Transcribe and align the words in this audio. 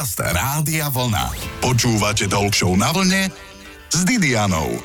Podcast 0.00 0.32
Rádia 0.32 0.88
Vlna. 0.88 1.28
Počúvate 1.60 2.24
Talk 2.24 2.56
na 2.72 2.88
vlne 2.88 3.28
s 3.92 4.00
Didianou. 4.08 4.80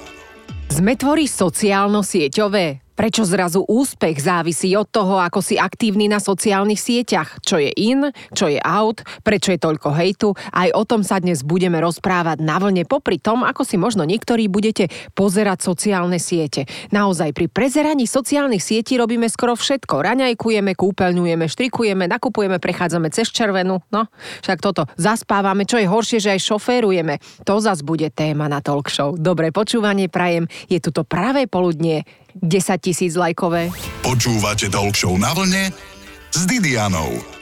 Sme 0.67 0.99
tvorí 0.99 1.23
sociálno-sieťové. 1.23 2.84
Prečo 2.95 3.27
zrazu 3.27 3.67
úspech 3.67 4.23
závisí 4.23 4.71
od 4.79 4.87
toho, 4.87 5.19
ako 5.19 5.43
si 5.43 5.59
aktívny 5.59 6.07
na 6.07 6.23
sociálnych 6.23 6.79
sieťach? 6.79 7.43
Čo 7.43 7.59
je 7.59 7.67
in, 7.75 8.07
čo 8.31 8.47
je 8.47 8.55
out, 8.63 9.03
prečo 9.19 9.51
je 9.51 9.59
toľko 9.59 9.91
hejtu? 9.91 10.31
Aj 10.55 10.71
o 10.71 10.87
tom 10.87 11.03
sa 11.03 11.19
dnes 11.19 11.43
budeme 11.43 11.83
rozprávať 11.83 12.39
na 12.39 12.55
vlne 12.55 12.87
popri 12.87 13.19
tom, 13.19 13.43
ako 13.43 13.67
si 13.67 13.75
možno 13.75 14.07
niektorí 14.07 14.47
budete 14.47 14.87
pozerať 15.11 15.67
sociálne 15.67 16.23
siete. 16.23 16.71
Naozaj 16.95 17.35
pri 17.35 17.51
prezeraní 17.51 18.07
sociálnych 18.07 18.63
sietí 18.63 18.95
robíme 18.95 19.27
skoro 19.27 19.59
všetko. 19.59 19.99
Raňajkujeme, 19.99 20.71
kúpeľňujeme, 20.79 21.51
štrikujeme, 21.51 22.07
nakupujeme, 22.07 22.63
prechádzame 22.63 23.11
cez 23.11 23.27
červenú. 23.27 23.83
No, 23.91 24.07
však 24.39 24.63
toto 24.63 24.87
zaspávame, 24.95 25.67
čo 25.67 25.75
je 25.75 25.91
horšie, 25.91 26.23
že 26.23 26.39
aj 26.39 26.47
šoférujeme. 26.47 27.19
To 27.43 27.59
zas 27.59 27.83
bude 27.83 28.07
téma 28.15 28.47
na 28.47 28.63
talk 28.63 28.87
show. 28.87 29.19
Dobré 29.19 29.51
počúvanie 29.51 30.07
prajem, 30.07 30.47
je 30.71 30.79
tu 30.79 30.95
to 30.95 31.03
pravé 31.03 31.51
poludnie 31.51 32.07
10 32.41 32.81
tisíc 32.81 33.15
lajkové. 33.15 33.71
Počúvate 34.03 34.67
Talk 34.67 34.95
na 35.15 35.31
vlne 35.31 35.71
s 36.35 36.41
Didianou. 36.43 37.35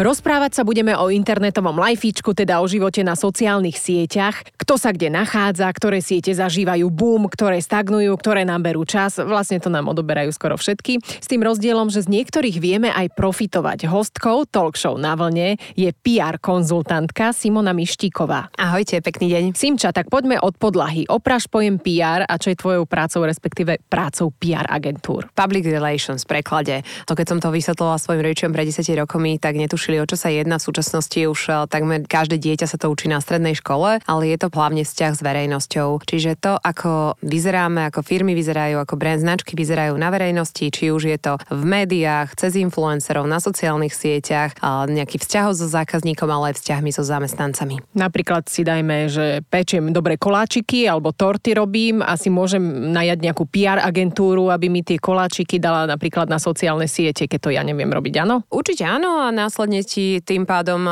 Rozprávať 0.00 0.56
sa 0.56 0.62
budeme 0.64 0.96
o 0.96 1.12
internetovom 1.12 1.76
lajfíčku, 1.76 2.32
teda 2.32 2.64
o 2.64 2.66
živote 2.66 3.04
na 3.04 3.12
sociálnych 3.12 3.76
sieťach, 3.76 4.48
kto 4.56 4.80
sa 4.80 4.96
kde 4.96 5.12
nachádza, 5.12 5.68
ktoré 5.68 6.00
siete 6.00 6.32
zažívajú 6.32 6.88
boom, 6.88 7.28
ktoré 7.28 7.60
stagnujú, 7.60 8.08
ktoré 8.16 8.48
nám 8.48 8.64
berú 8.64 8.88
čas. 8.88 9.20
Vlastne 9.20 9.60
to 9.60 9.68
nám 9.68 9.92
odoberajú 9.92 10.32
skoro 10.32 10.56
všetky. 10.56 11.04
S 11.04 11.28
tým 11.28 11.44
rozdielom, 11.44 11.92
že 11.92 12.08
z 12.08 12.16
niektorých 12.16 12.56
vieme 12.64 12.88
aj 12.88 13.12
profitovať. 13.12 13.92
Hostkou 13.92 14.48
talk 14.48 14.80
show 14.80 14.96
na 14.96 15.12
vlne 15.12 15.60
je 15.76 15.92
PR 15.92 16.40
konzultantka 16.40 17.36
Simona 17.36 17.76
Mištíková. 17.76 18.56
Ahojte, 18.56 19.04
pekný 19.04 19.36
deň. 19.36 19.44
Simča, 19.52 19.92
tak 19.92 20.08
poďme 20.08 20.40
od 20.40 20.56
podlahy. 20.56 21.04
Opraš 21.12 21.44
pojem 21.44 21.76
PR 21.76 22.24
a 22.24 22.40
čo 22.40 22.48
je 22.48 22.56
tvojou 22.56 22.88
prácou, 22.88 23.28
respektíve 23.28 23.84
prácou 23.92 24.32
PR 24.32 24.64
agentúr? 24.64 25.28
Public 25.36 25.68
relations 25.68 26.24
v 26.24 26.40
preklade. 26.40 26.88
To 27.04 27.12
keď 27.12 27.36
som 27.36 27.38
to 27.44 27.52
vysvetlila 27.52 28.00
svojim 28.00 28.24
rodičom 28.24 28.56
pred 28.56 28.64
10 28.64 28.80
rokmi, 28.96 29.36
tak 29.36 29.60
netušili 29.60 29.89
netušili, 29.90 30.02
o 30.02 30.06
čo 30.06 30.16
sa 30.16 30.30
jedná. 30.30 30.56
V 30.62 30.68
súčasnosti 30.70 31.20
už 31.26 31.40
eh, 31.50 31.54
takmer 31.66 32.06
každé 32.06 32.38
dieťa 32.38 32.66
sa 32.70 32.78
to 32.78 32.86
učí 32.90 33.10
na 33.10 33.18
strednej 33.18 33.58
škole, 33.58 33.98
ale 34.06 34.22
je 34.30 34.38
to 34.38 34.48
hlavne 34.54 34.86
vzťah 34.86 35.12
s 35.18 35.20
verejnosťou. 35.24 35.88
Čiže 36.06 36.38
to, 36.38 36.54
ako 36.62 37.18
vyzeráme, 37.22 37.90
ako 37.90 38.06
firmy 38.06 38.38
vyzerajú, 38.38 38.78
ako 38.78 38.94
brand 38.94 39.20
značky 39.20 39.58
vyzerajú 39.58 39.98
na 39.98 40.08
verejnosti, 40.14 40.62
či 40.70 40.94
už 40.94 41.02
je 41.10 41.18
to 41.18 41.34
v 41.50 41.62
médiách, 41.66 42.38
cez 42.38 42.54
influencerov, 42.56 43.26
na 43.26 43.42
sociálnych 43.42 43.92
sieťach, 43.92 44.56
nejaký 44.88 45.20
vzťah 45.20 45.44
so 45.52 45.66
zákazníkom, 45.66 46.28
ale 46.30 46.54
aj 46.54 46.62
vzťahmi 46.62 46.90
so 46.94 47.02
zamestnancami. 47.02 47.82
Napríklad 47.96 48.46
si 48.46 48.62
dajme, 48.62 49.10
že 49.10 49.42
pečiem 49.48 49.90
dobré 49.90 50.16
koláčiky 50.16 50.86
alebo 50.86 51.10
torty 51.10 51.56
robím 51.56 52.00
a 52.04 52.14
si 52.14 52.30
môžem 52.30 52.92
najať 52.94 53.18
nejakú 53.20 53.44
PR 53.50 53.82
agentúru, 53.82 54.48
aby 54.52 54.70
mi 54.70 54.80
tie 54.86 55.00
koláčiky 55.00 55.58
dala 55.58 55.84
napríklad 55.88 56.30
na 56.30 56.38
sociálne 56.38 56.86
siete, 56.86 57.26
keď 57.26 57.38
to 57.40 57.50
ja 57.52 57.62
neviem 57.64 57.90
robiť, 57.90 58.14
áno? 58.22 58.46
Určite 58.52 58.84
áno 58.86 59.24
a 59.24 59.32
následne 59.40 59.79
ti 59.86 60.20
tým 60.20 60.44
pádom 60.44 60.82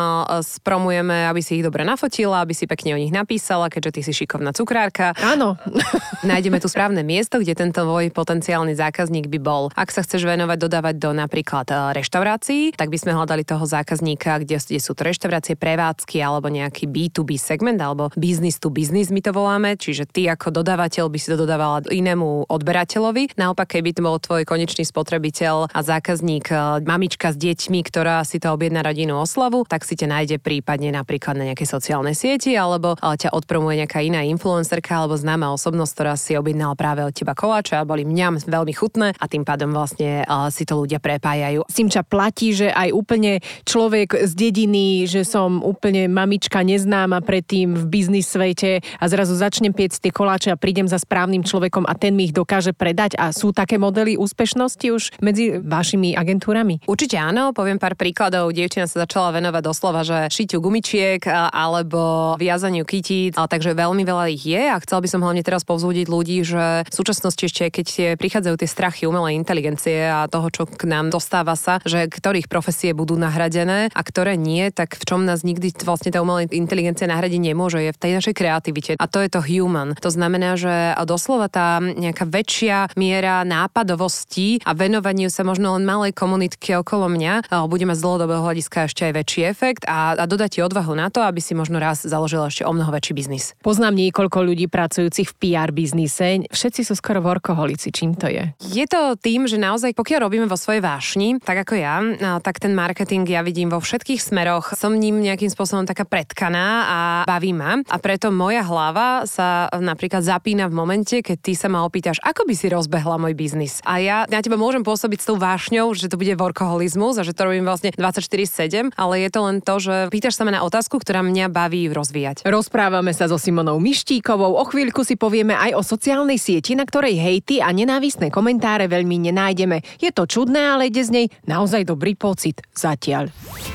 spromujeme, 0.40 1.28
aby 1.28 1.40
si 1.42 1.60
ich 1.60 1.64
dobre 1.66 1.82
nafotila, 1.82 2.42
aby 2.42 2.54
si 2.54 2.70
pekne 2.70 2.94
o 2.94 3.00
nich 3.00 3.12
napísala, 3.12 3.68
keďže 3.68 3.90
ty 3.90 4.00
si 4.06 4.12
šikovná 4.24 4.54
cukrárka. 4.54 5.16
Áno. 5.18 5.58
Nájdeme 6.30 6.60
tu 6.60 6.68
správne 6.70 7.02
miesto, 7.02 7.40
kde 7.40 7.56
tento 7.56 7.82
tvoj 7.88 8.12
potenciálny 8.12 8.76
zákazník 8.76 9.32
by 9.32 9.38
bol. 9.40 9.62
Ak 9.72 9.88
sa 9.88 10.04
chceš 10.04 10.28
venovať, 10.28 10.58
dodávať 10.60 10.94
do 11.00 11.10
napríklad 11.16 11.96
reštaurácií, 11.96 12.76
tak 12.76 12.92
by 12.92 12.98
sme 13.00 13.16
hľadali 13.16 13.48
toho 13.48 13.64
zákazníka, 13.64 14.44
kde, 14.44 14.60
kde 14.60 14.80
sú 14.84 14.92
to 14.92 15.08
reštaurácie, 15.08 15.56
prevádzky 15.56 16.20
alebo 16.20 16.52
nejaký 16.52 16.84
B2B 16.84 17.40
segment 17.40 17.80
alebo 17.80 18.12
business 18.12 18.60
to 18.60 18.68
business 18.68 19.08
my 19.08 19.24
to 19.24 19.32
voláme, 19.32 19.74
čiže 19.80 20.04
ty 20.04 20.28
ako 20.28 20.52
dodávateľ 20.52 21.08
by 21.08 21.18
si 21.18 21.32
to 21.32 21.40
dodávala 21.40 21.80
inému 21.88 22.52
odberateľovi. 22.52 23.40
Naopak, 23.40 23.80
keby 23.80 23.96
to 23.96 24.04
bol 24.04 24.20
tvoj 24.20 24.44
konečný 24.44 24.84
spotrebiteľ 24.84 25.72
a 25.72 25.80
zákazník, 25.80 26.52
mamička 26.84 27.32
s 27.32 27.40
deťmi, 27.40 27.80
ktorá 27.88 28.20
si 28.28 28.36
to 28.36 28.52
objedná 28.52 28.67
na 28.72 28.84
rodinnú 28.84 29.18
oslavu, 29.20 29.64
tak 29.68 29.84
si 29.84 29.98
ťa 29.98 30.08
nájde 30.08 30.36
prípadne 30.40 30.92
napríklad 30.92 31.36
na 31.36 31.52
nejakej 31.52 31.68
sociálnej 31.68 32.16
sieti 32.16 32.54
alebo 32.56 32.96
ťa 32.96 33.32
odpromuje 33.32 33.84
nejaká 33.84 34.00
iná 34.04 34.24
influencerka 34.24 35.04
alebo 35.04 35.18
známa 35.18 35.52
osobnosť, 35.54 35.92
ktorá 35.94 36.14
si 36.16 36.38
objednala 36.38 36.78
práve 36.78 37.04
od 37.04 37.12
teba 37.12 37.36
koláče 37.36 37.78
a 37.78 37.88
boli 37.88 38.06
mňam 38.06 38.40
veľmi 38.44 38.74
chutné 38.76 39.12
a 39.16 39.24
tým 39.28 39.42
pádom 39.44 39.72
vlastne 39.72 40.24
si 40.52 40.64
to 40.68 40.78
ľudia 40.80 41.00
prepájajú. 41.02 41.66
Simča 41.68 42.04
platí, 42.06 42.52
že 42.56 42.72
aj 42.72 42.94
úplne 42.94 43.40
človek 43.68 44.24
z 44.24 44.32
dediny, 44.36 45.04
že 45.08 45.26
som 45.26 45.60
úplne 45.60 46.08
mamička 46.08 46.62
neznáma 46.62 47.20
predtým 47.24 47.74
v 47.74 47.84
biznis 47.88 48.30
svete 48.30 48.80
a 48.80 49.04
zrazu 49.08 49.34
začnem 49.36 49.72
piec 49.72 49.96
tie 49.96 50.12
koláče 50.12 50.52
a 50.52 50.60
prídem 50.60 50.86
za 50.86 51.00
správnym 51.00 51.44
človekom 51.44 51.84
a 51.88 51.94
ten 51.96 52.14
mi 52.14 52.28
ich 52.28 52.34
dokáže 52.36 52.72
predať 52.76 53.16
a 53.16 53.32
sú 53.32 53.50
také 53.52 53.80
modely 53.80 54.18
úspešnosti 54.18 54.86
už 54.90 55.02
medzi 55.20 55.58
vašimi 55.58 56.14
agentúrami? 56.14 56.84
Určite 56.84 57.16
áno, 57.18 57.50
poviem 57.56 57.80
pár 57.80 57.96
príkladov 57.96 58.52
dievčina 58.58 58.90
sa 58.90 59.06
začala 59.06 59.30
venovať 59.30 59.62
doslova, 59.62 60.02
že 60.02 60.26
šiťu 60.26 60.58
gumičiek 60.58 61.22
alebo 61.30 62.34
viazaniu 62.34 62.82
kytí, 62.82 63.38
ale 63.38 63.46
takže 63.46 63.78
veľmi 63.78 64.02
veľa 64.02 64.26
ich 64.34 64.42
je 64.42 64.58
a 64.58 64.82
chcel 64.82 64.98
by 64.98 65.08
som 65.08 65.22
hlavne 65.22 65.46
teraz 65.46 65.62
povzúdiť 65.62 66.10
ľudí, 66.10 66.42
že 66.42 66.82
v 66.82 66.94
súčasnosti 66.94 67.38
ešte, 67.38 67.70
keď 67.70 68.18
prichádzajú 68.18 68.56
tie 68.58 68.66
strachy 68.66 69.06
umelej 69.06 69.38
inteligencie 69.38 70.10
a 70.10 70.26
toho, 70.26 70.50
čo 70.50 70.66
k 70.66 70.90
nám 70.90 71.14
dostáva 71.14 71.54
sa, 71.54 71.78
že 71.86 72.10
ktorých 72.10 72.50
profesie 72.50 72.90
budú 72.90 73.14
nahradené 73.14 73.94
a 73.94 74.00
ktoré 74.02 74.34
nie, 74.34 74.74
tak 74.74 74.98
v 74.98 75.04
čom 75.06 75.22
nás 75.22 75.46
nikdy 75.46 75.70
vlastne 75.86 76.10
tá 76.10 76.18
umelá 76.18 76.42
inteligencia 76.50 77.06
nahradiť 77.06 77.38
nemôže, 77.38 77.78
je 77.78 77.94
v 77.94 78.00
tej 78.02 78.12
našej 78.18 78.34
kreativite. 78.34 78.92
A 78.98 79.06
to 79.06 79.22
je 79.22 79.30
to 79.30 79.38
human. 79.38 79.94
To 80.02 80.10
znamená, 80.10 80.58
že 80.58 80.96
doslova 81.06 81.46
tá 81.46 81.78
nejaká 81.78 82.26
väčšia 82.26 82.90
miera 82.98 83.46
nápadovosti 83.46 84.64
a 84.64 84.74
venovaniu 84.74 85.30
sa 85.30 85.44
možno 85.44 85.76
len 85.76 85.84
malej 85.86 86.16
komunitke 86.16 86.74
okolo 86.80 87.12
mňa 87.12 87.52
bude 87.68 87.84
mať 87.84 87.96
z 88.00 88.04
dlhodobého 88.04 88.47
hľadiska 88.48 88.88
ešte 88.88 89.04
aj 89.04 89.12
väčší 89.12 89.42
efekt 89.44 89.82
a, 89.84 90.16
a 90.16 90.24
dodať 90.24 90.58
ti 90.58 90.60
odvahu 90.64 90.96
na 90.96 91.12
to, 91.12 91.20
aby 91.20 91.38
si 91.44 91.52
možno 91.52 91.76
raz 91.76 92.02
založil 92.02 92.40
ešte 92.48 92.64
o 92.64 92.72
mnoho 92.72 92.88
väčší 92.88 93.12
biznis. 93.12 93.52
Poznám 93.60 93.94
niekoľko 93.94 94.40
ľudí 94.40 94.66
pracujúcich 94.72 95.28
v 95.28 95.34
PR 95.36 95.70
biznise. 95.70 96.48
Všetci 96.48 96.88
sú 96.88 96.96
skoro 96.96 97.20
workoholici. 97.20 97.92
Čím 97.92 98.16
to 98.16 98.32
je? 98.32 98.56
Je 98.72 98.84
to 98.88 99.20
tým, 99.20 99.44
že 99.44 99.60
naozaj 99.60 99.92
pokiaľ 99.92 100.18
robíme 100.24 100.46
vo 100.48 100.56
svojej 100.56 100.80
vášni, 100.80 101.36
tak 101.44 101.68
ako 101.68 101.74
ja, 101.76 102.00
tak 102.40 102.58
ten 102.62 102.72
marketing 102.72 103.28
ja 103.28 103.44
vidím 103.44 103.68
vo 103.68 103.82
všetkých 103.82 104.20
smeroch. 104.22 104.72
Som 104.78 104.96
ním 104.96 105.20
nejakým 105.20 105.52
spôsobom 105.52 105.84
taká 105.84 106.08
predkaná 106.08 106.66
a 106.88 106.98
baví 107.28 107.52
ma. 107.52 107.84
A 107.86 107.96
preto 108.00 108.32
moja 108.32 108.64
hlava 108.64 109.28
sa 109.28 109.68
napríklad 109.76 110.24
zapína 110.24 110.70
v 110.70 110.74
momente, 110.78 111.20
keď 111.20 111.36
ty 111.42 111.52
sa 111.52 111.68
ma 111.68 111.84
opýtaš, 111.84 112.22
ako 112.24 112.46
by 112.46 112.54
si 112.54 112.70
rozbehla 112.70 113.20
môj 113.20 113.34
biznis. 113.34 113.82
A 113.84 114.00
ja 114.00 114.24
na 114.30 114.40
teba 114.40 114.56
môžem 114.56 114.86
pôsobiť 114.86 115.18
s 115.20 115.28
tou 115.28 115.36
vášňou, 115.36 115.92
že 115.92 116.06
to 116.06 116.16
bude 116.16 116.32
workoholizmus 116.38 117.18
a 117.18 117.26
že 117.26 117.34
to 117.34 117.48
robím 117.48 117.66
vlastne 117.66 117.90
24 117.90 118.37
7, 118.44 118.94
ale 118.94 119.26
je 119.26 119.30
to 119.32 119.40
len 119.42 119.58
to, 119.58 119.74
že 119.80 119.94
pýtaš 120.12 120.38
sa 120.38 120.46
ma 120.46 120.54
na 120.54 120.62
otázku, 120.62 121.00
ktorá 121.00 121.24
mňa 121.24 121.50
baví 121.50 121.90
rozvíjať. 121.90 122.44
Rozprávame 122.46 123.10
sa 123.16 123.26
so 123.26 123.40
Simonou 123.40 123.82
Mištíkovou, 123.82 124.54
o 124.54 124.64
chvíľku 124.68 125.02
si 125.02 125.18
povieme 125.18 125.56
aj 125.56 125.74
o 125.74 125.82
sociálnej 125.82 126.36
sieti, 126.38 126.78
na 126.78 126.86
ktorej 126.86 127.18
hejty 127.18 127.58
a 127.64 127.72
nenávistné 127.74 128.28
komentáre 128.28 128.86
veľmi 128.86 129.32
nenájdeme. 129.32 129.82
Je 129.98 130.14
to 130.14 130.28
čudné, 130.28 130.78
ale 130.78 130.92
ide 130.92 131.02
z 131.02 131.10
nej 131.10 131.26
naozaj 131.48 131.88
dobrý 131.88 132.14
pocit. 132.14 132.62
Zatiaľ. 132.76 133.32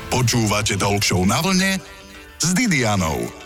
Počúvate 0.08 0.78
Talk 0.78 1.02
na 1.26 1.42
vlne 1.42 1.76
s 2.38 2.48
Didianou. 2.54 3.43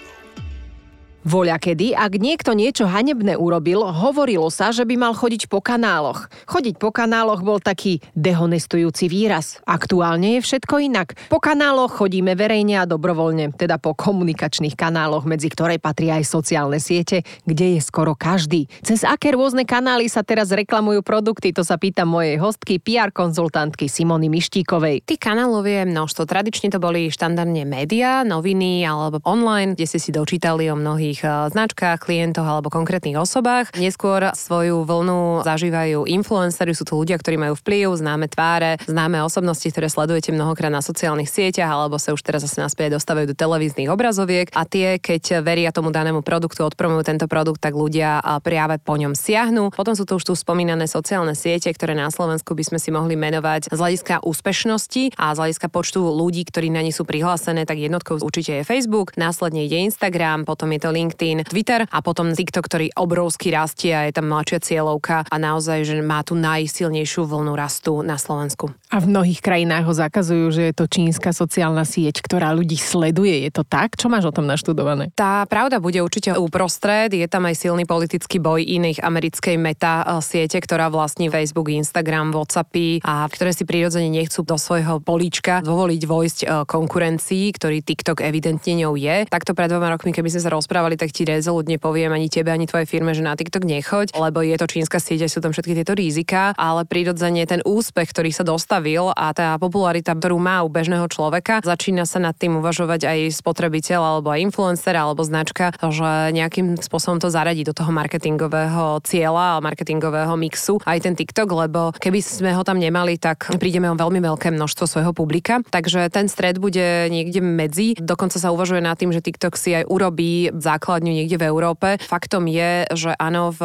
Voľa 1.29 1.61
kedy, 1.61 1.93
ak 1.93 2.17
niekto 2.17 2.57
niečo 2.57 2.89
hanebné 2.89 3.37
urobil, 3.37 3.85
hovorilo 3.85 4.49
sa, 4.49 4.73
že 4.73 4.89
by 4.89 4.97
mal 4.97 5.13
chodiť 5.13 5.53
po 5.53 5.61
kanáloch. 5.61 6.33
Chodiť 6.49 6.81
po 6.81 6.89
kanáloch 6.89 7.45
bol 7.45 7.61
taký 7.61 8.01
dehonestujúci 8.17 9.13
výraz. 9.13 9.61
Aktuálne 9.69 10.41
je 10.41 10.49
všetko 10.49 10.81
inak. 10.81 11.21
Po 11.29 11.37
kanáloch 11.37 12.01
chodíme 12.01 12.33
verejne 12.33 12.81
a 12.81 12.89
dobrovoľne, 12.89 13.53
teda 13.53 13.77
po 13.77 13.93
komunikačných 13.93 14.73
kanáloch, 14.73 15.29
medzi 15.29 15.53
ktoré 15.53 15.77
patrí 15.77 16.09
aj 16.09 16.25
sociálne 16.25 16.81
siete, 16.81 17.21
kde 17.45 17.77
je 17.77 17.81
skoro 17.85 18.17
každý. 18.17 18.65
Cez 18.81 19.05
aké 19.05 19.37
rôzne 19.37 19.69
kanály 19.69 20.09
sa 20.09 20.25
teraz 20.25 20.49
reklamujú 20.49 21.05
produkty, 21.05 21.53
to 21.53 21.61
sa 21.61 21.77
pýta 21.77 22.09
mojej 22.09 22.41
hostky, 22.41 22.81
PR 22.81 23.13
konzultantky 23.13 23.85
Simony 23.85 24.33
Mištíkovej. 24.33 25.05
Tých 25.05 25.21
kanálov 25.21 25.69
je 25.69 25.85
množstvo. 25.93 26.25
Tradične 26.25 26.73
to 26.73 26.81
boli 26.81 27.13
štandardne 27.13 27.69
médiá, 27.69 28.25
noviny 28.25 28.81
alebo 28.89 29.21
online, 29.29 29.77
kde 29.77 29.85
ste 29.85 30.01
si 30.01 30.09
dočítali 30.09 30.73
o 30.73 30.77
mnohých 30.79 31.18
konkrétnych 31.19 31.49
e, 31.49 31.51
značkách, 31.51 31.99
klientoch 31.99 32.47
alebo 32.47 32.71
konkrétnych 32.71 33.19
osobách. 33.19 33.75
Neskôr 33.75 34.31
svoju 34.35 34.87
vlnu 34.87 35.43
zažívajú 35.43 36.07
influencery, 36.07 36.75
sú 36.75 36.87
to 36.87 36.95
ľudia, 36.95 37.19
ktorí 37.19 37.37
majú 37.41 37.55
vplyv, 37.59 37.99
známe 37.99 38.31
tváre, 38.31 38.79
známe 38.87 39.19
osobnosti, 39.25 39.67
ktoré 39.67 39.91
sledujete 39.91 40.31
mnohokrát 40.31 40.71
na 40.71 40.85
sociálnych 40.85 41.31
sieťach 41.31 41.71
alebo 41.71 41.99
sa 41.99 42.15
už 42.15 42.23
teraz 42.23 42.47
zase 42.47 42.63
naspäť 42.63 42.99
dostávajú 42.99 43.33
do 43.33 43.37
televíznych 43.37 43.91
obrazoviek 43.91 44.53
a 44.55 44.63
tie, 44.69 45.03
keď 45.03 45.43
veria 45.43 45.75
tomu 45.75 45.91
danému 45.91 46.23
produktu, 46.23 46.63
odpromujú 46.63 47.03
tento 47.09 47.27
produkt, 47.27 47.63
tak 47.63 47.75
ľudia 47.75 48.23
práve 48.45 48.79
po 48.79 48.95
ňom 48.95 49.17
siahnu. 49.19 49.75
Potom 49.75 49.95
sú 49.99 50.05
to 50.07 50.21
už 50.21 50.25
tu 50.25 50.35
spomínané 50.37 50.87
sociálne 50.87 51.35
siete, 51.35 51.71
ktoré 51.73 51.97
na 51.97 52.13
Slovensku 52.13 52.55
by 52.55 52.65
sme 52.65 52.79
si 52.79 52.93
mohli 52.93 53.19
menovať 53.19 53.73
z 53.73 53.79
hľadiska 53.79 54.23
úspešnosti 54.23 55.19
a 55.19 55.35
z 55.35 55.39
hľadiska 55.41 55.67
počtu 55.73 56.01
ľudí, 56.05 56.47
ktorí 56.47 56.71
na 56.71 56.85
ne 56.85 56.93
sú 56.95 57.03
prihlásené, 57.03 57.67
tak 57.67 57.81
jednotkou 57.81 58.21
určite 58.21 58.63
je 58.63 58.69
Facebook, 58.69 59.17
následne 59.19 59.65
ide 59.67 59.81
Instagram, 59.83 60.45
potom 60.45 60.71
je 60.75 60.81
to 60.81 60.91
LinkedIn, 60.99 61.47
Twitter 61.47 61.87
a 61.87 61.99
potom 62.03 62.35
TikTok, 62.35 62.67
ktorý 62.67 62.87
obrovsky 62.99 63.55
rastie 63.55 63.95
a 63.95 64.11
je 64.11 64.19
tam 64.19 64.27
mladšia 64.27 64.59
cieľovka 64.59 65.31
a 65.31 65.37
naozaj, 65.39 65.87
že 65.87 65.95
má 66.03 66.27
tu 66.27 66.35
najsilnejšiu 66.35 67.23
vlnu 67.23 67.55
rastu 67.55 68.03
na 68.03 68.19
Slovensku. 68.19 68.75
A 68.89 69.05
v 69.05 69.13
mnohých 69.13 69.45
krajinách 69.45 69.85
ho 69.85 69.95
zakazujú, 69.95 70.49
že 70.49 70.73
je 70.73 70.75
to 70.75 70.89
čínska 70.89 71.37
sociálna 71.37 71.85
sieť, 71.85 72.25
ktorá 72.25 72.57
ľudí 72.57 72.81
sleduje. 72.81 73.45
Je 73.45 73.53
to 73.53 73.61
tak? 73.61 74.01
Čo 74.01 74.09
máš 74.09 74.33
o 74.33 74.33
tom 74.33 74.49
naštudované? 74.49 75.13
Tá 75.13 75.45
pravda 75.45 75.77
bude 75.77 76.01
určite 76.01 76.33
uprostred. 76.33 77.13
Je 77.13 77.29
tam 77.29 77.45
aj 77.45 77.69
silný 77.69 77.85
politický 77.85 78.41
boj 78.41 78.65
iných 78.65 79.05
americkej 79.05 79.61
meta 79.61 80.01
eh, 80.09 80.25
siete, 80.25 80.57
ktorá 80.57 80.89
vlastní 80.89 81.29
Facebook, 81.29 81.69
Instagram, 81.69 82.33
Whatsappy 82.33 83.05
a 83.05 83.29
ktoré 83.29 83.53
si 83.53 83.69
prirodzene 83.69 84.09
nechcú 84.09 84.41
do 84.41 84.57
svojho 84.57 85.05
políčka 85.05 85.61
dovoliť 85.61 86.03
vojsť 86.09 86.39
eh, 86.41 86.49
konkurencii, 86.65 87.45
ktorý 87.53 87.85
TikTok 87.85 88.25
evidentne 88.25 88.73
ňou 88.73 88.97
je. 88.97 89.29
Takto 89.29 89.53
pred 89.53 89.69
dvoma 89.69 89.93
rokmi, 89.93 90.17
keby 90.17 90.33
sme 90.33 90.41
sa 90.41 90.51
rozprávali, 90.57 90.88
tak 90.95 91.13
ti 91.13 91.27
rezolutne 91.29 91.77
poviem 91.77 92.15
ani 92.15 92.31
tebe, 92.31 92.55
ani 92.55 92.71
tvojej 92.71 92.89
firme, 92.89 93.13
že 93.13 93.27
na 93.27 93.35
TikTok 93.35 93.67
nechoď, 93.67 94.15
lebo 94.15 94.41
je 94.41 94.57
to 94.57 94.71
čínska 94.71 95.03
sieť, 95.03 95.29
sú 95.29 95.43
tam 95.43 95.53
všetky 95.53 95.75
tieto 95.77 95.93
rizika, 95.93 96.55
ale 96.55 96.87
prirodzene 96.87 97.45
ten 97.45 97.61
úspech, 97.67 98.15
ktorý 98.15 98.31
sa 98.33 98.47
dostavil 98.47 99.13
a 99.13 99.35
tá 99.35 99.59
popularita, 99.59 100.15
ktorú 100.15 100.39
má 100.39 100.63
u 100.63 100.71
bežného 100.71 101.05
človeka, 101.11 101.61
začína 101.61 102.07
sa 102.07 102.23
nad 102.23 102.39
tým 102.39 102.63
uvažovať 102.63 103.05
aj 103.05 103.19
spotrebiteľ 103.43 104.01
alebo 104.01 104.33
aj 104.33 104.41
influencer 104.47 104.95
alebo 104.95 105.27
značka, 105.27 105.75
že 105.77 106.33
nejakým 106.33 106.79
spôsobom 106.79 107.19
to 107.19 107.29
zaradí 107.29 107.67
do 107.67 107.75
toho 107.75 107.91
marketingového 107.91 109.03
cieľa 109.03 109.59
a 109.59 109.63
marketingového 109.65 110.33
mixu 110.39 110.79
aj 110.87 110.99
ten 111.03 111.15
TikTok, 111.19 111.49
lebo 111.51 111.91
keby 111.97 112.23
sme 112.23 112.55
ho 112.55 112.63
tam 112.63 112.79
nemali, 112.79 113.19
tak 113.19 113.51
prídeme 113.59 113.91
o 113.91 113.99
veľmi 113.99 114.21
veľké 114.23 114.55
množstvo 114.55 114.85
svojho 114.87 115.13
publika. 115.17 115.61
Takže 115.67 116.07
ten 116.13 116.31
stred 116.31 116.61
bude 116.61 117.11
niekde 117.11 117.41
medzi. 117.41 117.97
Dokonca 117.99 118.39
sa 118.39 118.53
uvažuje 118.53 118.85
nad 118.85 118.95
tým, 118.95 119.11
že 119.11 119.25
TikTok 119.25 119.59
si 119.59 119.75
aj 119.75 119.89
urobí 119.89 120.53
základňu 120.79 121.11
niekde 121.11 121.43
v 121.43 121.51
Európe. 121.51 121.99
Faktom 121.99 122.47
je, 122.47 122.87
že 122.95 123.11
áno, 123.19 123.51
v 123.51 123.63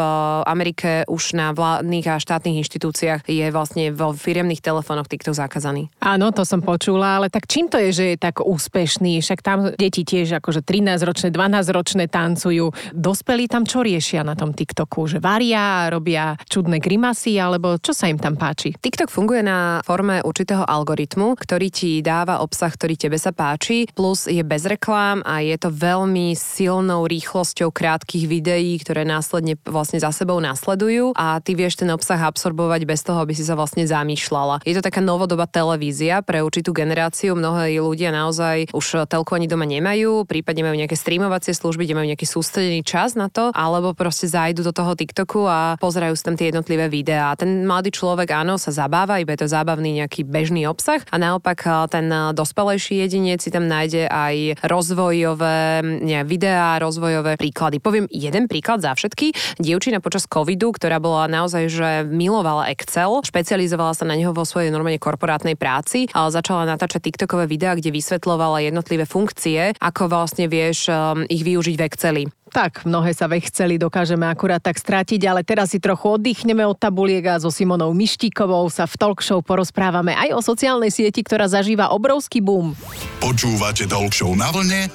Amerike 0.50 1.06
už 1.06 1.38
na 1.38 1.54
vládnych 1.54 2.10
a 2.10 2.18
štátnych 2.18 2.66
inštitúciách 2.66 3.30
je 3.30 3.46
vlastne 3.54 3.94
vo 3.94 4.18
firemných 4.18 4.66
telefónoch 4.66 5.06
TikTok 5.06 5.38
zakázaný. 5.38 5.94
Áno, 6.02 6.34
to 6.34 6.42
som 6.42 6.66
počula, 6.66 7.22
ale 7.22 7.30
tak 7.30 7.46
čím 7.46 7.70
to 7.70 7.78
je, 7.78 7.90
že 7.94 8.06
je 8.16 8.18
tak 8.18 8.42
úspešný? 8.42 9.22
Však 9.22 9.46
tam 9.46 9.70
deti 9.78 10.02
tiež 10.02 10.42
akože 10.42 10.66
13-ročné, 10.66 11.30
12-ročné 11.30 12.10
tancujú. 12.10 12.74
Dospelí 12.98 13.46
tam 13.46 13.70
čo 13.70 13.86
riešia 13.86 14.26
na 14.26 14.34
tom 14.34 14.58
TikToku? 14.58 15.06
Že 15.06 15.22
varia, 15.22 15.94
robia 15.94 16.34
čudné 16.50 16.82
grimasy, 16.82 17.38
alebo 17.38 17.78
čo 17.78 17.94
sa 17.94 18.10
im 18.10 18.18
tam 18.18 18.34
páči? 18.34 18.74
TikTok 18.74 19.14
funguje 19.14 19.46
na 19.46 19.86
forme 19.86 20.26
určitého 20.26 20.66
algoritmu, 20.66 21.38
ktorý 21.38 21.70
ti 21.70 22.02
dáva 22.02 22.42
obsah, 22.42 22.74
ktorý 22.74 22.98
tebe 22.98 23.22
sa 23.22 23.30
páči, 23.30 23.86
plus 23.94 24.26
je 24.26 24.42
bez 24.42 24.66
reklám 24.66 25.22
a 25.22 25.46
je 25.46 25.54
to 25.62 25.70
veľmi 25.70 26.34
silnou 26.34 27.03
rýchlosťou 27.06 27.70
krátkých 27.70 28.26
videí, 28.28 28.76
ktoré 28.82 29.04
následne 29.04 29.60
vlastne 29.64 30.02
za 30.02 30.10
sebou 30.10 30.40
nasledujú 30.40 31.14
a 31.16 31.40
ty 31.44 31.54
vieš 31.54 31.80
ten 31.80 31.90
obsah 31.92 32.20
absorbovať 32.20 32.82
bez 32.88 33.04
toho, 33.04 33.22
aby 33.22 33.36
si 33.36 33.44
sa 33.44 33.54
vlastne 33.54 33.86
zamýšľala. 33.86 34.64
Je 34.64 34.76
to 34.76 34.84
taká 34.84 35.04
novodobá 35.04 35.46
televízia 35.46 36.24
pre 36.24 36.42
určitú 36.42 36.74
generáciu. 36.74 37.36
Mnohí 37.36 37.78
ľudia 37.80 38.10
naozaj 38.10 38.74
už 38.74 39.08
telku 39.08 39.36
ani 39.36 39.48
doma 39.48 39.68
nemajú, 39.68 40.26
prípadne 40.26 40.66
majú 40.68 40.76
nejaké 40.80 40.96
streamovacie 40.96 41.54
služby, 41.54 41.86
kde 41.86 41.98
majú 41.98 42.08
nejaký 42.10 42.28
sústredený 42.28 42.82
čas 42.86 43.14
na 43.14 43.28
to, 43.28 43.52
alebo 43.54 43.92
proste 43.94 44.26
zajdu 44.28 44.64
do 44.64 44.74
toho 44.74 44.96
TikToku 44.98 45.46
a 45.46 45.76
pozerajú 45.78 46.16
si 46.16 46.24
tam 46.24 46.36
tie 46.40 46.50
jednotlivé 46.50 46.88
videá. 46.88 47.36
Ten 47.36 47.68
mladý 47.68 47.92
človek 47.94 48.34
áno 48.34 48.56
sa 48.58 48.72
zabáva, 48.74 49.20
iba 49.20 49.36
je 49.36 49.46
to 49.46 49.52
zábavný 49.52 50.04
nejaký 50.04 50.26
bežný 50.26 50.66
obsah 50.66 51.04
a 51.12 51.16
naopak 51.20 51.90
ten 51.92 52.08
dospelejší 52.34 53.04
jedinec 53.04 53.44
si 53.44 53.52
tam 53.52 53.68
nájde 53.68 54.08
aj 54.08 54.64
rozvojové 54.66 55.84
videá, 56.24 56.80
rozvojové 56.94 57.42
príklady. 57.42 57.82
Poviem 57.82 58.06
jeden 58.14 58.46
príklad 58.46 58.86
za 58.86 58.94
všetky. 58.94 59.58
Dievčina 59.58 59.98
počas 59.98 60.30
covidu, 60.30 60.70
ktorá 60.70 61.02
bola 61.02 61.26
naozaj, 61.26 61.66
že 61.74 61.90
milovala 62.06 62.70
Excel, 62.70 63.26
špecializovala 63.26 63.98
sa 63.98 64.06
na 64.06 64.14
neho 64.14 64.30
vo 64.30 64.46
svojej 64.46 64.70
normálne 64.70 65.02
korporátnej 65.02 65.58
práci, 65.58 66.06
ale 66.14 66.30
začala 66.30 66.70
natáčať 66.70 67.10
TikTokové 67.10 67.50
videá, 67.50 67.74
kde 67.74 67.90
vysvetlovala 67.90 68.62
jednotlivé 68.62 69.10
funkcie, 69.10 69.74
ako 69.82 70.06
vlastne 70.06 70.46
vieš 70.46 70.94
um, 70.94 71.26
ich 71.26 71.42
využiť 71.42 71.76
v 71.82 71.86
Exceli. 71.90 72.24
Tak, 72.54 72.86
mnohé 72.86 73.18
sa 73.18 73.26
vechceli 73.26 73.82
dokážeme 73.82 74.30
akurát 74.30 74.62
tak 74.62 74.78
strátiť, 74.78 75.26
ale 75.26 75.42
teraz 75.42 75.74
si 75.74 75.82
trochu 75.82 76.22
oddychneme 76.22 76.62
od 76.62 76.78
tabuliek 76.78 77.26
a 77.26 77.42
so 77.42 77.50
Simonou 77.50 77.90
Mištíkovou 77.98 78.70
sa 78.70 78.86
v 78.86 78.94
talk 79.02 79.26
show 79.26 79.42
porozprávame 79.42 80.14
aj 80.14 80.38
o 80.38 80.42
sociálnej 80.46 80.94
sieti, 80.94 81.26
ktorá 81.26 81.50
zažíva 81.50 81.90
obrovský 81.90 82.46
boom. 82.46 82.78
Počúvate 83.18 83.90
talk 83.90 84.14
show 84.14 84.38
na 84.38 84.54
vlne 84.54 84.86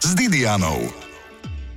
s 0.00 0.16
Didianou. 0.16 1.03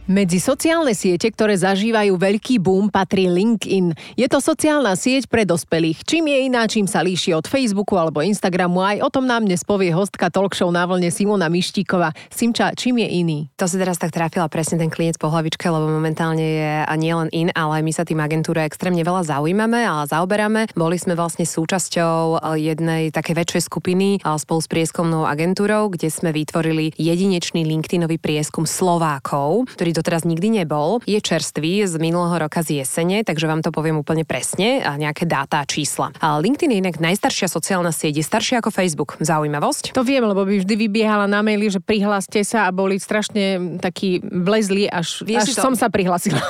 Medzi 0.08 0.40
sociálne 0.40 0.96
siete, 0.96 1.28
ktoré 1.28 1.60
zažívajú 1.60 2.16
veľký 2.16 2.64
boom, 2.64 2.88
patrí 2.88 3.28
LinkedIn. 3.28 3.92
Je 4.16 4.24
to 4.32 4.40
sociálna 4.40 4.96
sieť 4.96 5.28
pre 5.28 5.44
dospelých. 5.44 6.08
Čím 6.08 6.32
je 6.32 6.38
iná, 6.48 6.64
čím 6.64 6.88
sa 6.88 7.04
líši 7.04 7.36
od 7.36 7.44
Facebooku 7.44 8.00
alebo 8.00 8.24
Instagramu, 8.24 8.80
aj 8.80 9.04
o 9.04 9.12
tom 9.12 9.28
nám 9.28 9.44
dnes 9.44 9.68
povie 9.68 9.92
hostka 9.92 10.32
talkshow 10.32 10.72
na 10.72 10.88
vlne 10.88 11.12
Simona 11.12 11.52
Mištíková. 11.52 12.16
Simča, 12.32 12.72
čím 12.72 13.04
je 13.04 13.08
iný? 13.20 13.52
To 13.60 13.68
si 13.68 13.76
teraz 13.76 14.00
tak 14.00 14.16
trafila 14.16 14.48
presne 14.48 14.80
ten 14.80 14.88
klient 14.88 15.20
po 15.20 15.28
hlavičke, 15.28 15.68
lebo 15.68 15.92
momentálne 15.92 16.40
je 16.40 16.72
a 16.88 16.94
nie 16.96 17.12
len 17.12 17.28
in, 17.36 17.52
ale 17.52 17.84
my 17.84 17.92
sa 17.92 18.08
tým 18.08 18.24
agentúre 18.24 18.64
extrémne 18.64 19.04
veľa 19.04 19.28
zaujímame 19.28 19.84
a 19.84 20.08
zaoberáme. 20.08 20.72
Boli 20.72 20.96
sme 20.96 21.20
vlastne 21.20 21.44
súčasťou 21.44 22.48
jednej 22.56 23.12
takej 23.12 23.36
väčšej 23.44 23.62
skupiny 23.68 24.24
spolu 24.24 24.64
s 24.64 24.72
prieskumnou 24.72 25.28
agentúrou, 25.28 25.92
kde 25.92 26.08
sme 26.08 26.32
vytvorili 26.32 26.96
jedinečný 26.96 27.68
LinkedInový 27.68 28.16
prieskum 28.24 28.64
Slovákov, 28.64 29.68
ktorý 29.76 29.97
doteraz 29.98 30.24
nikdy 30.24 30.62
nebol. 30.62 31.02
Je 31.10 31.18
čerstvý 31.18 31.90
z 31.90 31.98
minulého 31.98 32.38
roka 32.46 32.62
z 32.62 32.86
jesene, 32.86 33.26
takže 33.26 33.50
vám 33.50 33.66
to 33.66 33.74
poviem 33.74 33.98
úplne 33.98 34.22
presne 34.22 34.86
a 34.86 34.94
nejaké 34.96 35.26
dáta 35.26 35.62
a 35.62 35.66
čísla. 35.66 36.14
A 36.22 36.38
LinkedIn 36.38 36.78
je 36.78 36.82
inak 36.86 37.02
najstaršia 37.02 37.50
sociálna 37.50 37.90
sieť, 37.90 38.22
je 38.22 38.26
staršia 38.26 38.62
ako 38.62 38.70
Facebook. 38.70 39.18
Zaujímavosť? 39.18 39.98
To 39.98 40.06
viem, 40.06 40.22
lebo 40.22 40.46
by 40.46 40.62
vždy 40.62 40.76
vybiehala 40.78 41.26
na 41.26 41.42
maili, 41.42 41.74
že 41.74 41.82
prihláste 41.82 42.46
sa 42.46 42.70
a 42.70 42.76
boli 42.76 43.02
strašne 43.02 43.78
takí 43.82 44.22
vlezli, 44.22 44.86
až, 44.86 45.26
až 45.26 45.58
to... 45.58 45.66
som 45.66 45.74
sa 45.74 45.90
prihlasila. 45.90 46.40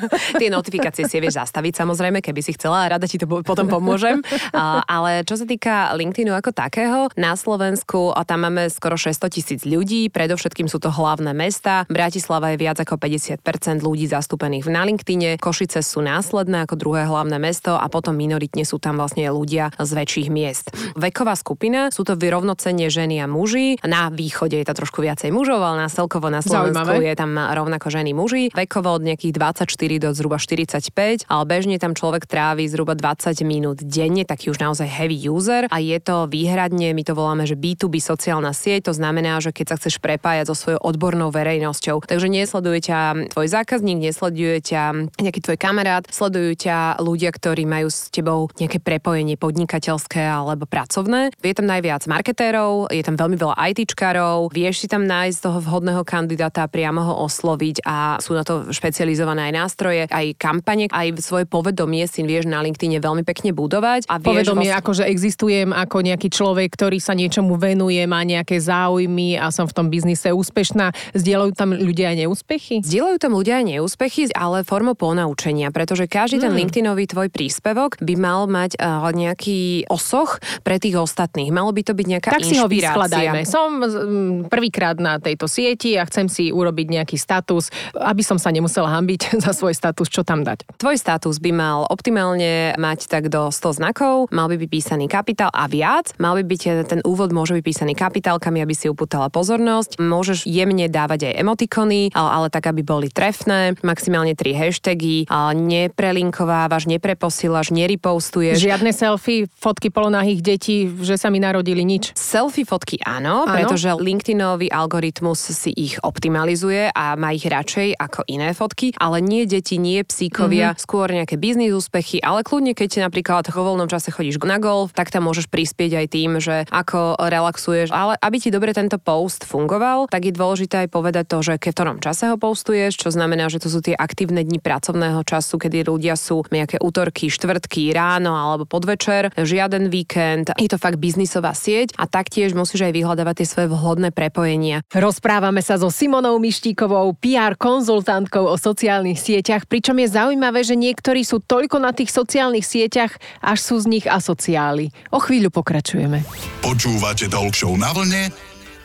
Tie 0.40 0.48
notifikácie 0.52 1.08
si 1.08 1.16
vieš 1.18 1.40
zastaviť 1.40 1.82
samozrejme, 1.82 2.22
keby 2.22 2.40
si 2.44 2.54
chcela 2.54 2.86
a 2.86 2.90
rada 2.96 3.08
ti 3.08 3.18
to 3.18 3.26
potom 3.26 3.66
pomôžem. 3.66 4.22
A, 4.52 4.84
ale 4.86 5.26
čo 5.26 5.34
sa 5.34 5.46
týka 5.48 5.92
LinkedInu 5.96 6.32
ako 6.32 6.50
takého, 6.52 7.10
na 7.18 7.34
Slovensku 7.34 8.12
a 8.12 8.22
tam 8.22 8.46
máme 8.46 8.68
skoro 8.70 8.94
600 8.94 9.26
tisíc 9.32 9.60
ľudí, 9.66 10.08
predovšetkým 10.12 10.68
sú 10.68 10.78
to 10.78 10.92
hlavné 10.92 11.32
mesta. 11.32 11.88
Bratislava 11.88 12.52
je 12.54 12.60
viac 12.60 12.75
viac 12.76 12.84
ako 12.84 13.00
50% 13.00 13.80
ľudí 13.80 14.04
zastúpených 14.04 14.68
na 14.68 14.84
LinkedIne. 14.84 15.40
Košice 15.40 15.80
sú 15.80 16.04
následné 16.04 16.68
ako 16.68 16.76
druhé 16.76 17.08
hlavné 17.08 17.40
mesto 17.40 17.72
a 17.72 17.88
potom 17.88 18.12
minoritne 18.12 18.68
sú 18.68 18.76
tam 18.76 19.00
vlastne 19.00 19.24
ľudia 19.32 19.72
z 19.80 19.90
väčších 19.96 20.28
miest. 20.28 20.68
Veková 20.92 21.32
skupina 21.40 21.88
sú 21.88 22.04
to 22.04 22.12
vyrovnocenie 22.20 22.92
ženy 22.92 23.24
a 23.24 23.26
muži. 23.26 23.80
Na 23.80 24.12
východe 24.12 24.60
je 24.60 24.66
to 24.68 24.76
trošku 24.76 25.00
viacej 25.00 25.32
mužov, 25.32 25.64
ale 25.64 25.88
na 25.88 25.88
celkovo 25.88 26.28
na 26.28 26.44
Slovensku 26.44 26.84
Zaujímavé. 26.84 27.08
je 27.08 27.16
tam 27.16 27.32
rovnako 27.40 27.88
ženy 27.88 28.12
muži. 28.12 28.52
Vekovo 28.52 28.92
od 28.92 29.02
nejakých 29.08 29.32
24 29.32 30.04
do 30.04 30.08
zhruba 30.12 30.36
45, 30.36 31.24
ale 31.32 31.44
bežne 31.48 31.80
tam 31.80 31.96
človek 31.96 32.28
trávi 32.28 32.68
zhruba 32.68 32.92
20 32.92 33.40
minút 33.48 33.80
denne, 33.80 34.28
taký 34.28 34.52
už 34.52 34.60
naozaj 34.60 34.84
heavy 34.84 35.16
user 35.16 35.64
a 35.72 35.80
je 35.80 35.96
to 35.96 36.28
výhradne, 36.28 36.92
my 36.92 37.02
to 37.06 37.16
voláme, 37.16 37.48
že 37.48 37.56
B2B 37.56 38.02
sociálna 38.02 38.52
sieť, 38.52 38.90
to 38.90 38.92
znamená, 38.92 39.40
že 39.40 39.54
keď 39.54 39.66
sa 39.72 39.76
chceš 39.80 39.96
prepájať 40.02 40.52
so 40.52 40.54
svojou 40.58 40.80
odbornou 40.82 41.32
verejnosťou. 41.32 42.04
Takže 42.04 42.28
nie 42.28 42.44
nesleduje 42.66 42.90
ťa 42.90 43.30
tvoj 43.30 43.46
zákazník, 43.46 43.98
nesleduje 44.10 44.58
ťa 44.58 44.82
nejaký 45.22 45.38
tvoj 45.38 45.54
kamarát, 45.54 46.02
sledujú 46.10 46.58
ťa 46.66 46.98
ľudia, 46.98 47.30
ktorí 47.30 47.62
majú 47.62 47.86
s 47.86 48.10
tebou 48.10 48.50
nejaké 48.58 48.82
prepojenie 48.82 49.38
podnikateľské 49.38 50.18
alebo 50.18 50.66
pracovné. 50.66 51.30
Je 51.46 51.54
tam 51.54 51.70
najviac 51.70 52.02
marketérov, 52.10 52.90
je 52.90 53.06
tam 53.06 53.14
veľmi 53.14 53.38
veľa 53.38 53.54
ITčkarov, 53.54 54.50
vieš 54.50 54.82
si 54.82 54.86
tam 54.90 55.06
nájsť 55.06 55.38
toho 55.46 55.62
vhodného 55.62 56.02
kandidáta, 56.02 56.66
priamo 56.66 57.06
ho 57.06 57.14
osloviť 57.30 57.86
a 57.86 58.18
sú 58.18 58.34
na 58.34 58.42
to 58.42 58.74
špecializované 58.74 59.46
aj 59.46 59.52
nástroje, 59.54 60.02
aj 60.10 60.34
kampane, 60.34 60.90
aj 60.90 61.22
svoje 61.22 61.46
povedomie 61.46 62.02
si 62.10 62.26
vieš 62.26 62.50
na 62.50 62.58
LinkedIn 62.66 62.98
veľmi 62.98 63.22
pekne 63.22 63.54
budovať. 63.54 64.10
A 64.10 64.18
vieš 64.18 64.50
povedomie, 64.50 64.74
vlastne... 64.74 64.82
ako 64.82 64.90
že 64.90 65.04
existujem 65.06 65.70
ako 65.70 66.02
nejaký 66.02 66.34
človek, 66.34 66.74
ktorý 66.74 66.98
sa 66.98 67.14
niečomu 67.14 67.54
venuje, 67.54 68.02
má 68.10 68.26
nejaké 68.26 68.58
záujmy 68.58 69.38
a 69.38 69.54
som 69.54 69.70
v 69.70 69.76
tom 69.76 69.86
biznise 69.86 70.34
úspešná. 70.34 70.90
Zdieľajú 71.14 71.52
tam 71.54 71.70
ľudia 71.70 72.10
aj 72.10 72.26
neúspešné 72.26 72.45
neúspechy? 72.46 72.74
Zdieľajú 72.86 73.18
tam 73.18 73.32
ľudia 73.34 73.58
aj 73.58 73.64
neúspechy, 73.66 74.22
ale 74.30 74.62
formou 74.62 74.94
ponaučenia, 74.94 75.74
pretože 75.74 76.06
každý 76.06 76.38
ten 76.38 76.54
Hmm. 76.54 76.62
LinkedInový 76.62 77.10
tvoj 77.10 77.28
príspevok 77.28 77.98
by 77.98 78.14
mal 78.14 78.46
mať 78.46 78.78
uh, 78.78 79.02
nejaký 79.10 79.90
osoch 79.90 80.38
pre 80.62 80.78
tých 80.78 80.94
ostatných. 80.94 81.50
Malo 81.50 81.74
by 81.74 81.82
to 81.82 81.92
byť 81.92 82.06
nejaká 82.06 82.30
Tak 82.30 82.46
si 82.46 82.54
ho 82.54 82.70
inšpirácia. 82.70 82.94
vyskladajme. 82.94 83.40
Som 83.42 83.68
mm, 83.82 84.46
prvýkrát 84.46 84.94
na 84.96 85.18
tejto 85.18 85.50
sieti 85.50 85.98
a 85.98 86.06
chcem 86.06 86.30
si 86.30 86.54
urobiť 86.54 86.86
nejaký 86.86 87.16
status, 87.18 87.74
aby 87.98 88.22
som 88.22 88.38
sa 88.38 88.54
nemusela 88.54 88.94
hambiť 88.94 89.34
za 89.44 89.50
svoj 89.50 89.74
status, 89.74 90.06
čo 90.06 90.22
tam 90.22 90.46
dať. 90.46 90.64
Tvoj 90.78 90.96
status 90.96 91.42
by 91.42 91.50
mal 91.50 91.78
optimálne 91.90 92.78
mať 92.78 93.10
tak 93.10 93.26
do 93.26 93.50
100 93.50 93.82
znakov, 93.82 94.30
mal 94.30 94.46
by 94.46 94.54
byť 94.54 94.70
písaný 94.70 95.10
kapitál 95.10 95.50
a 95.50 95.66
viac. 95.66 96.14
Mal 96.22 96.38
by 96.38 96.44
byť, 96.46 96.62
eh, 96.62 96.86
ten 96.86 97.00
úvod 97.02 97.34
môže 97.34 97.58
byť 97.58 97.64
písaný 97.64 97.92
kapitálkami, 97.98 98.62
aby 98.62 98.74
si 98.76 98.86
upútala 98.86 99.26
pozornosť. 99.28 99.98
Môžeš 99.98 100.46
jemne 100.46 100.86
dávať 100.86 101.32
aj 101.32 101.42
emotikony, 101.42 102.14
ale, 102.14 102.28
ale 102.36 102.52
tak, 102.52 102.68
aby 102.68 102.84
boli 102.84 103.08
trefné. 103.08 103.72
Maximálne 103.80 104.36
tri 104.36 104.52
hashtagy. 104.52 105.24
A 105.32 105.56
neprelinkovávaš, 105.56 106.84
nepreposílaš, 106.84 107.72
nerepostuješ. 107.72 108.60
Žiadne 108.60 108.92
selfie, 108.92 109.48
fotky 109.56 109.88
polonahých 109.88 110.44
detí, 110.44 110.84
že 111.00 111.16
sa 111.16 111.32
mi 111.32 111.40
narodili 111.40 111.80
nič. 111.80 112.12
Selfie 112.12 112.68
fotky 112.68 113.00
áno, 113.00 113.48
Áno. 113.48 113.54
pretože 113.56 113.88
LinkedInový 113.96 114.68
algoritmus 114.68 115.40
si 115.40 115.72
ich 115.72 115.96
optimalizuje 116.04 116.92
a 116.92 117.16
má 117.16 117.32
ich 117.32 117.48
radšej 117.48 117.96
ako 117.96 118.28
iné 118.28 118.52
fotky, 118.52 118.92
ale 119.00 119.24
nie 119.24 119.48
deti, 119.48 119.80
nie 119.80 120.04
psíkovia, 120.04 120.74
mm-hmm. 120.74 120.82
skôr 120.82 121.08
nejaké 121.08 121.40
biznis 121.40 121.72
úspechy, 121.72 122.20
ale 122.20 122.44
kľudne 122.44 122.76
keď 122.76 123.08
napríklad 123.08 123.48
vo 123.48 123.62
voľnom 123.72 123.88
čase 123.88 124.12
chodíš 124.12 124.42
na 124.44 124.60
golf, 124.60 124.92
tak 124.92 125.08
tam 125.08 125.26
môžeš 125.26 125.48
prispieť 125.48 126.04
aj 126.04 126.06
tým, 126.12 126.30
že 126.42 126.68
ako 126.68 127.16
relaxuješ. 127.18 127.88
Ale 127.94 128.18
aby 128.20 128.36
ti 128.36 128.52
dobre 128.52 128.76
tento 128.76 129.00
post 129.00 129.46
fungoval, 129.48 130.10
tak 130.10 130.28
je 130.28 130.36
dôležité 130.36 130.86
aj 130.86 130.88
povedať 130.92 131.24
to, 131.30 131.38
že 131.40 131.54
ke 131.56 131.72
v 131.72 131.76
ktorom 131.76 131.98
čase 132.02 132.25
ho 132.30 132.36
postuješ, 132.38 132.98
čo 132.98 133.08
znamená, 133.14 133.46
že 133.46 133.62
to 133.62 133.68
sú 133.70 133.80
tie 133.80 133.94
aktívne 133.94 134.42
dni 134.42 134.58
pracovného 134.58 135.22
času, 135.22 135.56
kedy 135.58 135.86
ľudia 135.86 136.14
sú 136.18 136.42
nejaké 136.50 136.82
útorky, 136.82 137.30
štvrtky, 137.30 137.94
ráno 137.94 138.34
alebo 138.34 138.66
podvečer, 138.66 139.34
žiaden 139.34 139.88
víkend. 139.88 140.50
Je 140.58 140.70
to 140.70 140.78
fakt 140.78 141.00
biznisová 141.00 141.54
sieť 141.54 141.94
a 141.96 142.04
taktiež 142.10 142.52
musíš 142.52 142.86
aj 142.86 142.92
vyhľadávať 142.92 143.42
tie 143.42 143.48
svoje 143.48 143.68
vhodné 143.70 144.10
prepojenia. 144.10 144.82
Rozprávame 144.90 145.62
sa 145.62 145.78
so 145.78 145.88
Simonou 145.88 146.36
Mištíkovou, 146.42 147.14
PR 147.18 147.54
konzultantkou 147.54 148.46
o 148.46 148.56
sociálnych 148.58 149.18
sieťach, 149.18 149.64
pričom 149.70 149.96
je 150.02 150.08
zaujímavé, 150.12 150.66
že 150.66 150.76
niektorí 150.76 151.24
sú 151.24 151.40
toľko 151.42 151.80
na 151.80 151.94
tých 151.96 152.12
sociálnych 152.12 152.66
sieťach, 152.66 153.16
až 153.40 153.58
sú 153.62 153.80
z 153.80 153.86
nich 153.88 154.06
asociáli. 154.06 154.90
O 155.14 155.18
chvíľu 155.22 155.48
pokračujeme. 155.54 156.22
Počúvate 156.60 157.30
Talk 157.30 157.54
Show 157.54 157.74
na 157.78 157.94
vlne 157.94 158.28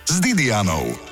s 0.05 0.15
Didianou. 0.19 1.10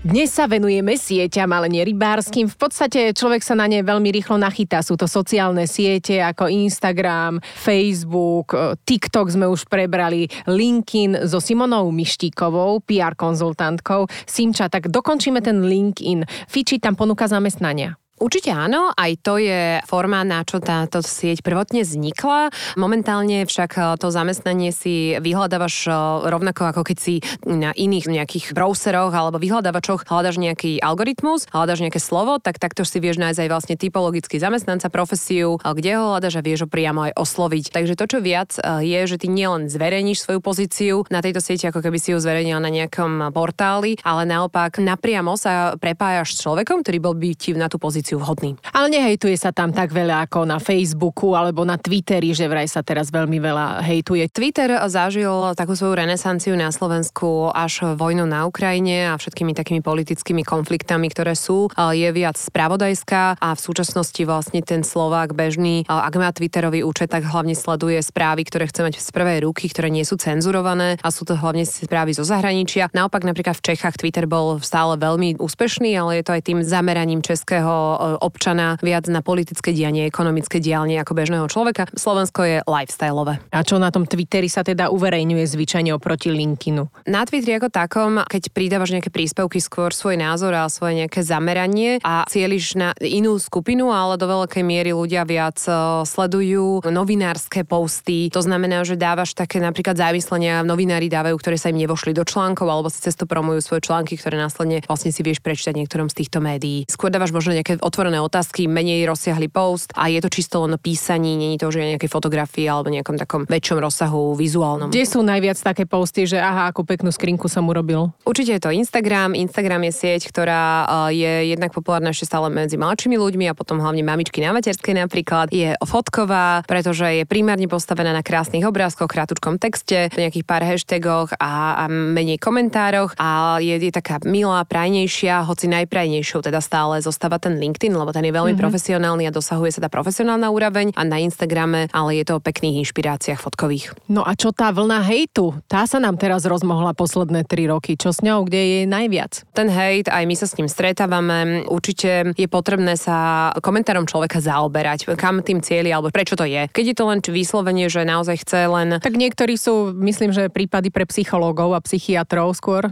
Dnes 0.00 0.32
sa 0.32 0.48
venujeme 0.48 0.96
sieťam, 0.96 1.52
ale 1.52 1.68
nie 1.68 1.84
rybárským. 1.84 2.48
V 2.48 2.56
podstate 2.56 3.12
človek 3.12 3.44
sa 3.44 3.52
na 3.52 3.68
ne 3.68 3.84
veľmi 3.84 4.08
rýchlo 4.08 4.40
nachytá. 4.40 4.80
Sú 4.80 4.96
to 4.96 5.04
sociálne 5.04 5.68
siete 5.68 6.24
ako 6.24 6.48
Instagram, 6.48 7.36
Facebook, 7.44 8.56
e, 8.56 8.80
TikTok 8.80 9.28
sme 9.28 9.44
už 9.44 9.68
prebrali, 9.68 10.24
LinkedIn 10.48 11.28
so 11.28 11.36
Simonou 11.36 11.92
Mištíkovou, 11.92 12.80
PR 12.80 13.12
konzultantkou. 13.12 14.08
Simča, 14.24 14.72
tak 14.72 14.88
dokončíme 14.88 15.44
ten 15.44 15.68
LinkedIn. 15.68 16.24
Fiči 16.48 16.80
tam 16.80 16.96
ponúka 16.96 17.28
zamestnania. 17.28 17.99
Určite 18.20 18.52
áno, 18.52 18.92
aj 18.92 19.12
to 19.24 19.40
je 19.40 19.80
forma, 19.88 20.20
na 20.28 20.44
čo 20.44 20.60
táto 20.60 21.00
sieť 21.00 21.40
prvotne 21.40 21.88
vznikla. 21.88 22.52
Momentálne 22.76 23.48
však 23.48 23.70
eh, 23.80 23.84
to 23.96 24.12
zamestnanie 24.12 24.76
si 24.76 25.16
vyhľadávaš 25.16 25.88
eh, 25.88 25.94
rovnako 26.28 26.68
ako 26.68 26.84
keď 26.84 26.98
si 27.00 27.24
na 27.48 27.72
iných 27.72 28.12
nejakých 28.12 28.52
browseroch 28.52 29.16
alebo 29.16 29.40
vyhľadávačoch 29.40 30.04
hľadaš 30.04 30.36
nejaký 30.36 30.84
algoritmus, 30.84 31.48
hľadaš 31.48 31.80
nejaké 31.80 31.96
slovo, 31.96 32.36
tak 32.36 32.60
takto 32.60 32.84
si 32.84 33.00
vieš 33.00 33.16
nájsť 33.16 33.40
aj 33.40 33.48
vlastne 33.48 33.74
typologický 33.80 34.36
zamestnanca, 34.36 34.92
profesiu, 34.92 35.56
eh, 35.56 35.72
kde 35.72 35.96
ho 35.96 36.12
hľadaš 36.12 36.36
a 36.36 36.44
vieš 36.44 36.64
ho 36.64 36.68
priamo 36.68 37.08
aj 37.08 37.16
osloviť. 37.16 37.72
Takže 37.72 37.96
to, 37.96 38.04
čo 38.04 38.18
viac 38.20 38.52
je, 38.84 39.00
že 39.08 39.16
ty 39.16 39.32
nielen 39.32 39.72
zverejníš 39.72 40.28
svoju 40.28 40.44
pozíciu 40.44 41.08
na 41.08 41.24
tejto 41.24 41.40
sieti, 41.40 41.64
ako 41.64 41.80
keby 41.80 41.96
si 41.96 42.12
ju 42.12 42.20
zverejnil 42.20 42.60
na 42.60 42.68
nejakom 42.68 43.32
portáli, 43.32 43.96
ale 44.04 44.28
naopak 44.28 44.76
napriamo 44.76 45.40
sa 45.40 45.80
prepájaš 45.80 46.36
s 46.36 46.44
človekom, 46.44 46.84
ktorý 46.84 46.98
bol 47.00 47.16
by 47.16 47.32
ti 47.32 47.56
na 47.56 47.72
tú 47.72 47.80
pozíciu 47.80 48.09
vhodný. 48.18 48.58
Ale 48.72 48.90
nehejtuje 48.90 49.36
sa 49.38 49.54
tam 49.54 49.70
tak 49.70 49.94
veľa 49.94 50.26
ako 50.26 50.48
na 50.48 50.58
Facebooku 50.58 51.36
alebo 51.36 51.62
na 51.62 51.76
Twitteri, 51.76 52.34
že 52.34 52.48
vraj 52.50 52.66
sa 52.66 52.82
teraz 52.82 53.12
veľmi 53.12 53.38
veľa 53.38 53.84
hejtuje. 53.84 54.26
Twitter 54.32 54.80
zažil 54.88 55.52
takú 55.54 55.76
svoju 55.76 56.00
renesanciu 56.00 56.56
na 56.56 56.72
Slovensku 56.72 57.52
až 57.52 57.94
vojnu 57.94 58.24
na 58.24 58.48
Ukrajine 58.48 59.12
a 59.12 59.20
všetkými 59.20 59.52
takými 59.52 59.84
politickými 59.84 60.42
konfliktami, 60.46 61.12
ktoré 61.12 61.36
sú. 61.36 61.68
Je 61.76 62.08
viac 62.14 62.40
spravodajská 62.40 63.36
a 63.36 63.48
v 63.52 63.60
súčasnosti 63.60 64.22
vlastne 64.24 64.64
ten 64.64 64.80
Slovák 64.80 65.36
bežný, 65.36 65.84
ak 65.84 66.14
má 66.16 66.32
Twitterový 66.32 66.80
účet, 66.86 67.12
tak 67.12 67.28
hlavne 67.28 67.52
sleduje 67.52 68.00
správy, 68.00 68.48
ktoré 68.48 68.70
chce 68.70 68.80
mať 68.86 68.94
z 69.02 69.10
prvej 69.12 69.44
ruky, 69.44 69.68
ktoré 69.68 69.92
nie 69.92 70.06
sú 70.08 70.16
cenzurované 70.16 70.96
a 71.02 71.08
sú 71.12 71.28
to 71.28 71.36
hlavne 71.36 71.68
správy 71.68 72.16
zo 72.16 72.24
zahraničia. 72.24 72.88
Naopak 72.96 73.26
napríklad 73.26 73.58
v 73.58 73.74
Čechách 73.74 74.00
Twitter 74.00 74.24
bol 74.24 74.62
stále 74.64 74.96
veľmi 74.96 75.36
úspešný, 75.42 75.92
ale 75.98 76.22
je 76.22 76.24
to 76.24 76.32
aj 76.38 76.42
tým 76.46 76.60
zameraním 76.64 77.20
českého 77.20 77.99
občana 78.00 78.80
viac 78.80 79.06
na 79.12 79.20
politické 79.20 79.76
dianie, 79.76 80.08
ekonomické 80.08 80.58
dianie 80.58 80.96
ako 80.98 81.12
bežného 81.12 81.46
človeka. 81.46 81.86
Slovensko 81.92 82.40
je 82.42 82.56
lifestyleové. 82.64 83.38
A 83.52 83.60
čo 83.60 83.76
na 83.76 83.92
tom 83.92 84.08
Twitteri 84.08 84.48
sa 84.48 84.64
teda 84.64 84.88
uverejňuje 84.88 85.44
zvyčajne 85.44 85.92
oproti 85.92 86.32
LinkedInu? 86.32 87.06
Na 87.06 87.28
Twitteri 87.28 87.60
ako 87.60 87.68
takom, 87.68 88.24
keď 88.24 88.42
pridávaš 88.50 88.96
nejaké 88.96 89.12
príspevky, 89.12 89.60
skôr 89.60 89.92
svoj 89.92 90.16
názor 90.16 90.56
a 90.56 90.70
svoje 90.72 91.04
nejaké 91.04 91.20
zameranie 91.20 92.00
a 92.00 92.24
cieliš 92.26 92.80
na 92.80 92.96
inú 92.98 93.36
skupinu, 93.36 93.92
ale 93.92 94.16
do 94.16 94.26
veľkej 94.26 94.64
miery 94.64 94.90
ľudia 94.96 95.28
viac 95.28 95.60
e, 95.68 95.72
sledujú 96.08 96.86
novinárske 96.88 97.62
posty. 97.68 98.32
To 98.32 98.40
znamená, 98.40 98.82
že 98.82 98.96
dávaš 98.96 99.36
také 99.36 99.60
napríklad 99.60 99.98
zámyslenia, 100.00 100.64
novinári 100.64 101.12
dávajú, 101.12 101.36
ktoré 101.38 101.56
sa 101.60 101.68
im 101.68 101.78
nevošli 101.78 102.16
do 102.16 102.24
článkov, 102.24 102.66
alebo 102.66 102.88
si 102.88 103.02
cez 103.02 103.14
to 103.14 103.28
promujú 103.28 103.60
svoje 103.60 103.84
články, 103.84 104.16
ktoré 104.16 104.40
následne 104.40 104.80
vlastne 104.86 105.12
si 105.12 105.20
vieš 105.20 105.44
prečítať 105.44 105.76
niektorom 105.76 106.08
z 106.08 106.24
týchto 106.24 106.38
médií. 106.40 106.88
Skôr 106.88 107.12
dávaš 107.12 107.34
možno 107.34 107.56
nejaké 107.56 107.76
otvorené 107.90 108.22
otázky, 108.22 108.70
menej 108.70 109.10
rozsiahly 109.10 109.50
post 109.50 109.90
a 109.98 110.06
je 110.06 110.22
to 110.22 110.30
čisto 110.30 110.62
len 110.62 110.78
písaní, 110.78 111.34
není 111.34 111.58
to 111.58 111.66
už 111.66 111.82
nejaké 111.82 112.06
fotografie 112.06 112.70
alebo 112.70 112.86
nejakom 112.94 113.18
takom 113.18 113.42
väčšom 113.50 113.82
rozsahu 113.82 114.38
vizuálnom. 114.38 114.94
Kde 114.94 115.02
sú 115.02 115.26
najviac 115.26 115.58
také 115.58 115.90
posty, 115.90 116.30
že 116.30 116.38
aha, 116.38 116.70
akú 116.70 116.86
peknú 116.86 117.10
skrinku 117.10 117.50
som 117.50 117.66
urobil? 117.66 118.14
Určite 118.22 118.56
je 118.56 118.62
to 118.62 118.70
Instagram. 118.70 119.34
Instagram 119.34 119.90
je 119.90 119.92
sieť, 119.92 120.30
ktorá 120.30 120.86
uh, 120.86 121.10
je 121.10 121.50
jednak 121.50 121.74
populárna 121.74 122.14
ešte 122.14 122.30
stále 122.30 122.46
medzi 122.46 122.78
mladšími 122.78 123.18
ľuďmi 123.18 123.50
a 123.50 123.58
potom 123.58 123.82
hlavne 123.82 124.06
mamičky 124.06 124.38
na 124.38 124.54
materskej 124.54 124.94
napríklad. 124.94 125.50
Je 125.50 125.74
fotková, 125.82 126.62
pretože 126.70 127.02
je 127.02 127.24
primárne 127.26 127.66
postavená 127.66 128.14
na 128.14 128.22
krásnych 128.22 128.62
obrázkoch, 128.62 129.10
krátučkom 129.10 129.58
texte, 129.58 130.12
nejakých 130.14 130.46
pár 130.46 130.62
hashtagoch 130.62 131.34
a, 131.42 131.82
a 131.82 131.84
menej 131.90 132.38
komentároch 132.38 133.18
a 133.18 133.58
je, 133.58 133.74
je 133.74 133.90
taká 133.90 134.22
milá, 134.22 134.62
prajnejšia, 134.62 135.42
hoci 135.42 135.66
najprajnejšou 135.66 136.44
teda 136.44 136.62
stále 136.62 137.02
zostáva 137.02 137.40
ten 137.40 137.56
LinkedIn, 137.70 137.94
lebo 137.94 138.10
ten 138.10 138.26
je 138.26 138.34
veľmi 138.34 138.58
mm-hmm. 138.58 138.66
profesionálny 138.66 139.30
a 139.30 139.32
dosahuje 139.32 139.78
sa 139.78 139.86
tá 139.86 139.88
profesionálna 139.88 140.50
úroveň 140.50 140.90
a 140.98 141.06
na 141.06 141.22
Instagrame, 141.22 141.86
ale 141.94 142.18
je 142.18 142.24
to 142.26 142.36
o 142.36 142.40
pekných 142.42 142.82
inšpiráciách 142.82 143.38
fotkových. 143.38 143.94
No 144.10 144.26
a 144.26 144.34
čo 144.34 144.50
tá 144.50 144.74
vlna 144.74 145.06
hejtu? 145.06 145.54
Tá 145.70 145.86
sa 145.86 146.02
nám 146.02 146.18
teraz 146.18 146.42
rozmohla 146.42 146.98
posledné 146.98 147.46
tri 147.46 147.70
roky. 147.70 147.94
Čo 147.94 148.10
s 148.10 148.26
ňou? 148.26 148.42
Kde 148.42 148.58
je 148.58 148.80
najviac? 148.90 149.46
Ten 149.54 149.70
hejt, 149.70 150.10
aj 150.10 150.26
my 150.26 150.34
sa 150.34 150.50
s 150.50 150.58
ním 150.58 150.66
stretávame. 150.66 151.62
Určite 151.70 152.34
je 152.34 152.48
potrebné 152.50 152.98
sa 152.98 153.50
komentárom 153.62 154.10
človeka 154.10 154.42
zaoberať, 154.42 155.06
kam 155.14 155.46
tým 155.46 155.62
cieli 155.62 155.94
alebo 155.94 156.10
prečo 156.10 156.34
to 156.34 156.42
je. 156.42 156.66
Keď 156.66 156.84
je 156.90 156.96
to 156.98 157.04
len 157.06 157.22
vyslovenie, 157.22 157.86
že 157.86 158.02
naozaj 158.02 158.42
chce 158.42 158.66
len... 158.66 158.98
Tak 158.98 159.14
niektorí 159.14 159.54
sú, 159.54 159.94
myslím, 159.94 160.34
že 160.34 160.50
prípady 160.50 160.90
pre 160.90 161.06
psychológov 161.06 161.78
a 161.78 161.80
psychiatrov 161.84 162.50
skôr. 162.58 162.90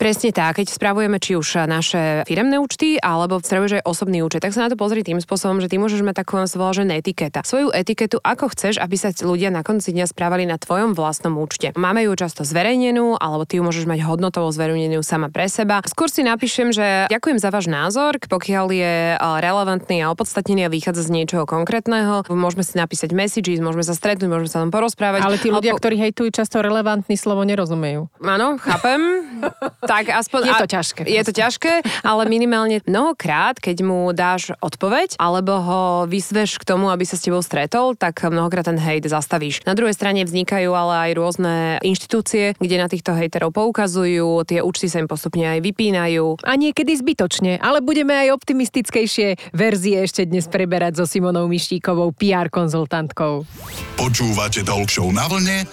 Presne 0.00 0.32
tak, 0.32 0.62
keď 0.62 0.72
spravujeme 0.72 1.20
či 1.20 1.36
už 1.36 1.68
naše 1.68 2.24
firemné 2.24 2.56
účty, 2.56 2.96
alebo 2.96 3.42
spravuješ 3.42 3.82
aj 3.82 3.84
osobný 4.14 4.22
účet, 4.22 4.46
tak 4.46 4.54
sa 4.54 4.66
na 4.66 4.70
to 4.70 4.78
pozri 4.78 5.02
tým 5.02 5.18
spôsobom, 5.18 5.58
že 5.58 5.66
ty 5.66 5.76
môžeš 5.82 6.06
mať 6.06 6.22
takú 6.22 6.38
zvolaženú 6.38 6.94
etiketa. 6.94 7.42
Svoju 7.42 7.74
etiketu, 7.74 8.22
ako 8.22 8.54
chceš, 8.54 8.78
aby 8.78 8.94
sa 8.94 9.10
ľudia 9.10 9.50
na 9.50 9.66
konci 9.66 9.90
dňa 9.90 10.06
správali 10.06 10.46
na 10.46 10.54
tvojom 10.54 10.94
vlastnom 10.94 11.34
účte. 11.42 11.74
Máme 11.74 12.06
ju 12.06 12.14
často 12.14 12.46
zverejnenú, 12.46 13.18
alebo 13.18 13.42
ty 13.42 13.58
ju 13.58 13.66
môžeš 13.66 13.90
mať 13.90 14.06
hodnotovo 14.06 14.54
zverejnenú 14.54 15.02
sama 15.02 15.34
pre 15.34 15.50
seba. 15.50 15.82
Skôr 15.82 16.06
si 16.06 16.22
napíšem, 16.22 16.70
že 16.70 17.10
ďakujem 17.10 17.42
za 17.42 17.50
váš 17.50 17.66
názor, 17.66 18.22
pokiaľ 18.22 18.66
je 18.70 18.94
relevantný 19.18 20.06
a 20.06 20.14
opodstatnený 20.14 20.68
a 20.68 20.70
vychádza 20.70 21.02
z 21.02 21.10
niečoho 21.10 21.42
konkrétneho. 21.48 22.22
Môžeme 22.30 22.62
si 22.62 22.78
napísať 22.78 23.10
messages, 23.10 23.58
môžeme 23.58 23.82
sa 23.82 23.98
stretnúť, 23.98 24.30
môžeme 24.30 24.50
sa 24.52 24.62
tam 24.62 24.70
porozprávať. 24.70 25.26
Ale 25.26 25.42
tí 25.42 25.50
ľudia, 25.50 25.74
Alebo- 25.74 25.82
ktorí 25.82 25.96
hejtujú, 25.98 26.30
často 26.30 26.62
relevantný 26.62 27.18
slovo 27.18 27.42
nerozumejú. 27.42 28.06
Áno, 28.22 28.60
chápem. 28.62 29.00
tak 29.90 30.12
aspoň... 30.12 30.40
Je 30.44 30.54
to 30.54 30.68
ťažké. 30.70 31.02
Je 31.08 31.22
to 31.24 31.32
ťažké, 31.34 31.72
ale 32.04 32.22
minimálne 32.28 32.84
mnohokrát, 32.84 33.56
keď 33.56 33.76
mu 33.80 34.03
mu 34.04 34.12
dáš 34.12 34.52
odpoveď, 34.60 35.16
alebo 35.16 35.56
ho 35.64 35.82
vyzveš 36.04 36.60
k 36.60 36.68
tomu, 36.68 36.92
aby 36.92 37.08
sa 37.08 37.16
s 37.16 37.24
tebou 37.24 37.40
stretol, 37.40 37.96
tak 37.96 38.20
mnohokrát 38.20 38.68
ten 38.68 38.76
hejt 38.76 39.08
zastavíš. 39.08 39.64
Na 39.64 39.72
druhej 39.72 39.96
strane 39.96 40.28
vznikajú 40.28 40.76
ale 40.76 41.08
aj 41.08 41.10
rôzne 41.16 41.54
inštitúcie, 41.80 42.52
kde 42.60 42.76
na 42.76 42.92
týchto 42.92 43.16
hejterov 43.16 43.56
poukazujú, 43.56 44.44
tie 44.44 44.60
účty 44.60 44.92
sa 44.92 45.00
im 45.00 45.08
postupne 45.08 45.48
aj 45.48 45.64
vypínajú. 45.64 46.44
A 46.44 46.52
niekedy 46.60 46.92
zbytočne, 47.00 47.56
ale 47.64 47.80
budeme 47.80 48.12
aj 48.12 48.36
optimistickejšie 48.36 49.56
verzie 49.56 50.04
ešte 50.04 50.28
dnes 50.28 50.44
preberať 50.44 51.00
so 51.00 51.04
Simonou 51.08 51.48
Mištíkovou, 51.48 52.12
PR 52.12 52.52
konzultantkou. 52.52 53.48
Počúvate 53.96 54.60
Talk 54.66 54.92
na 55.14 55.24
vlne 55.30 55.64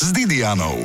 s 0.00 0.06
Didianou. 0.14 0.80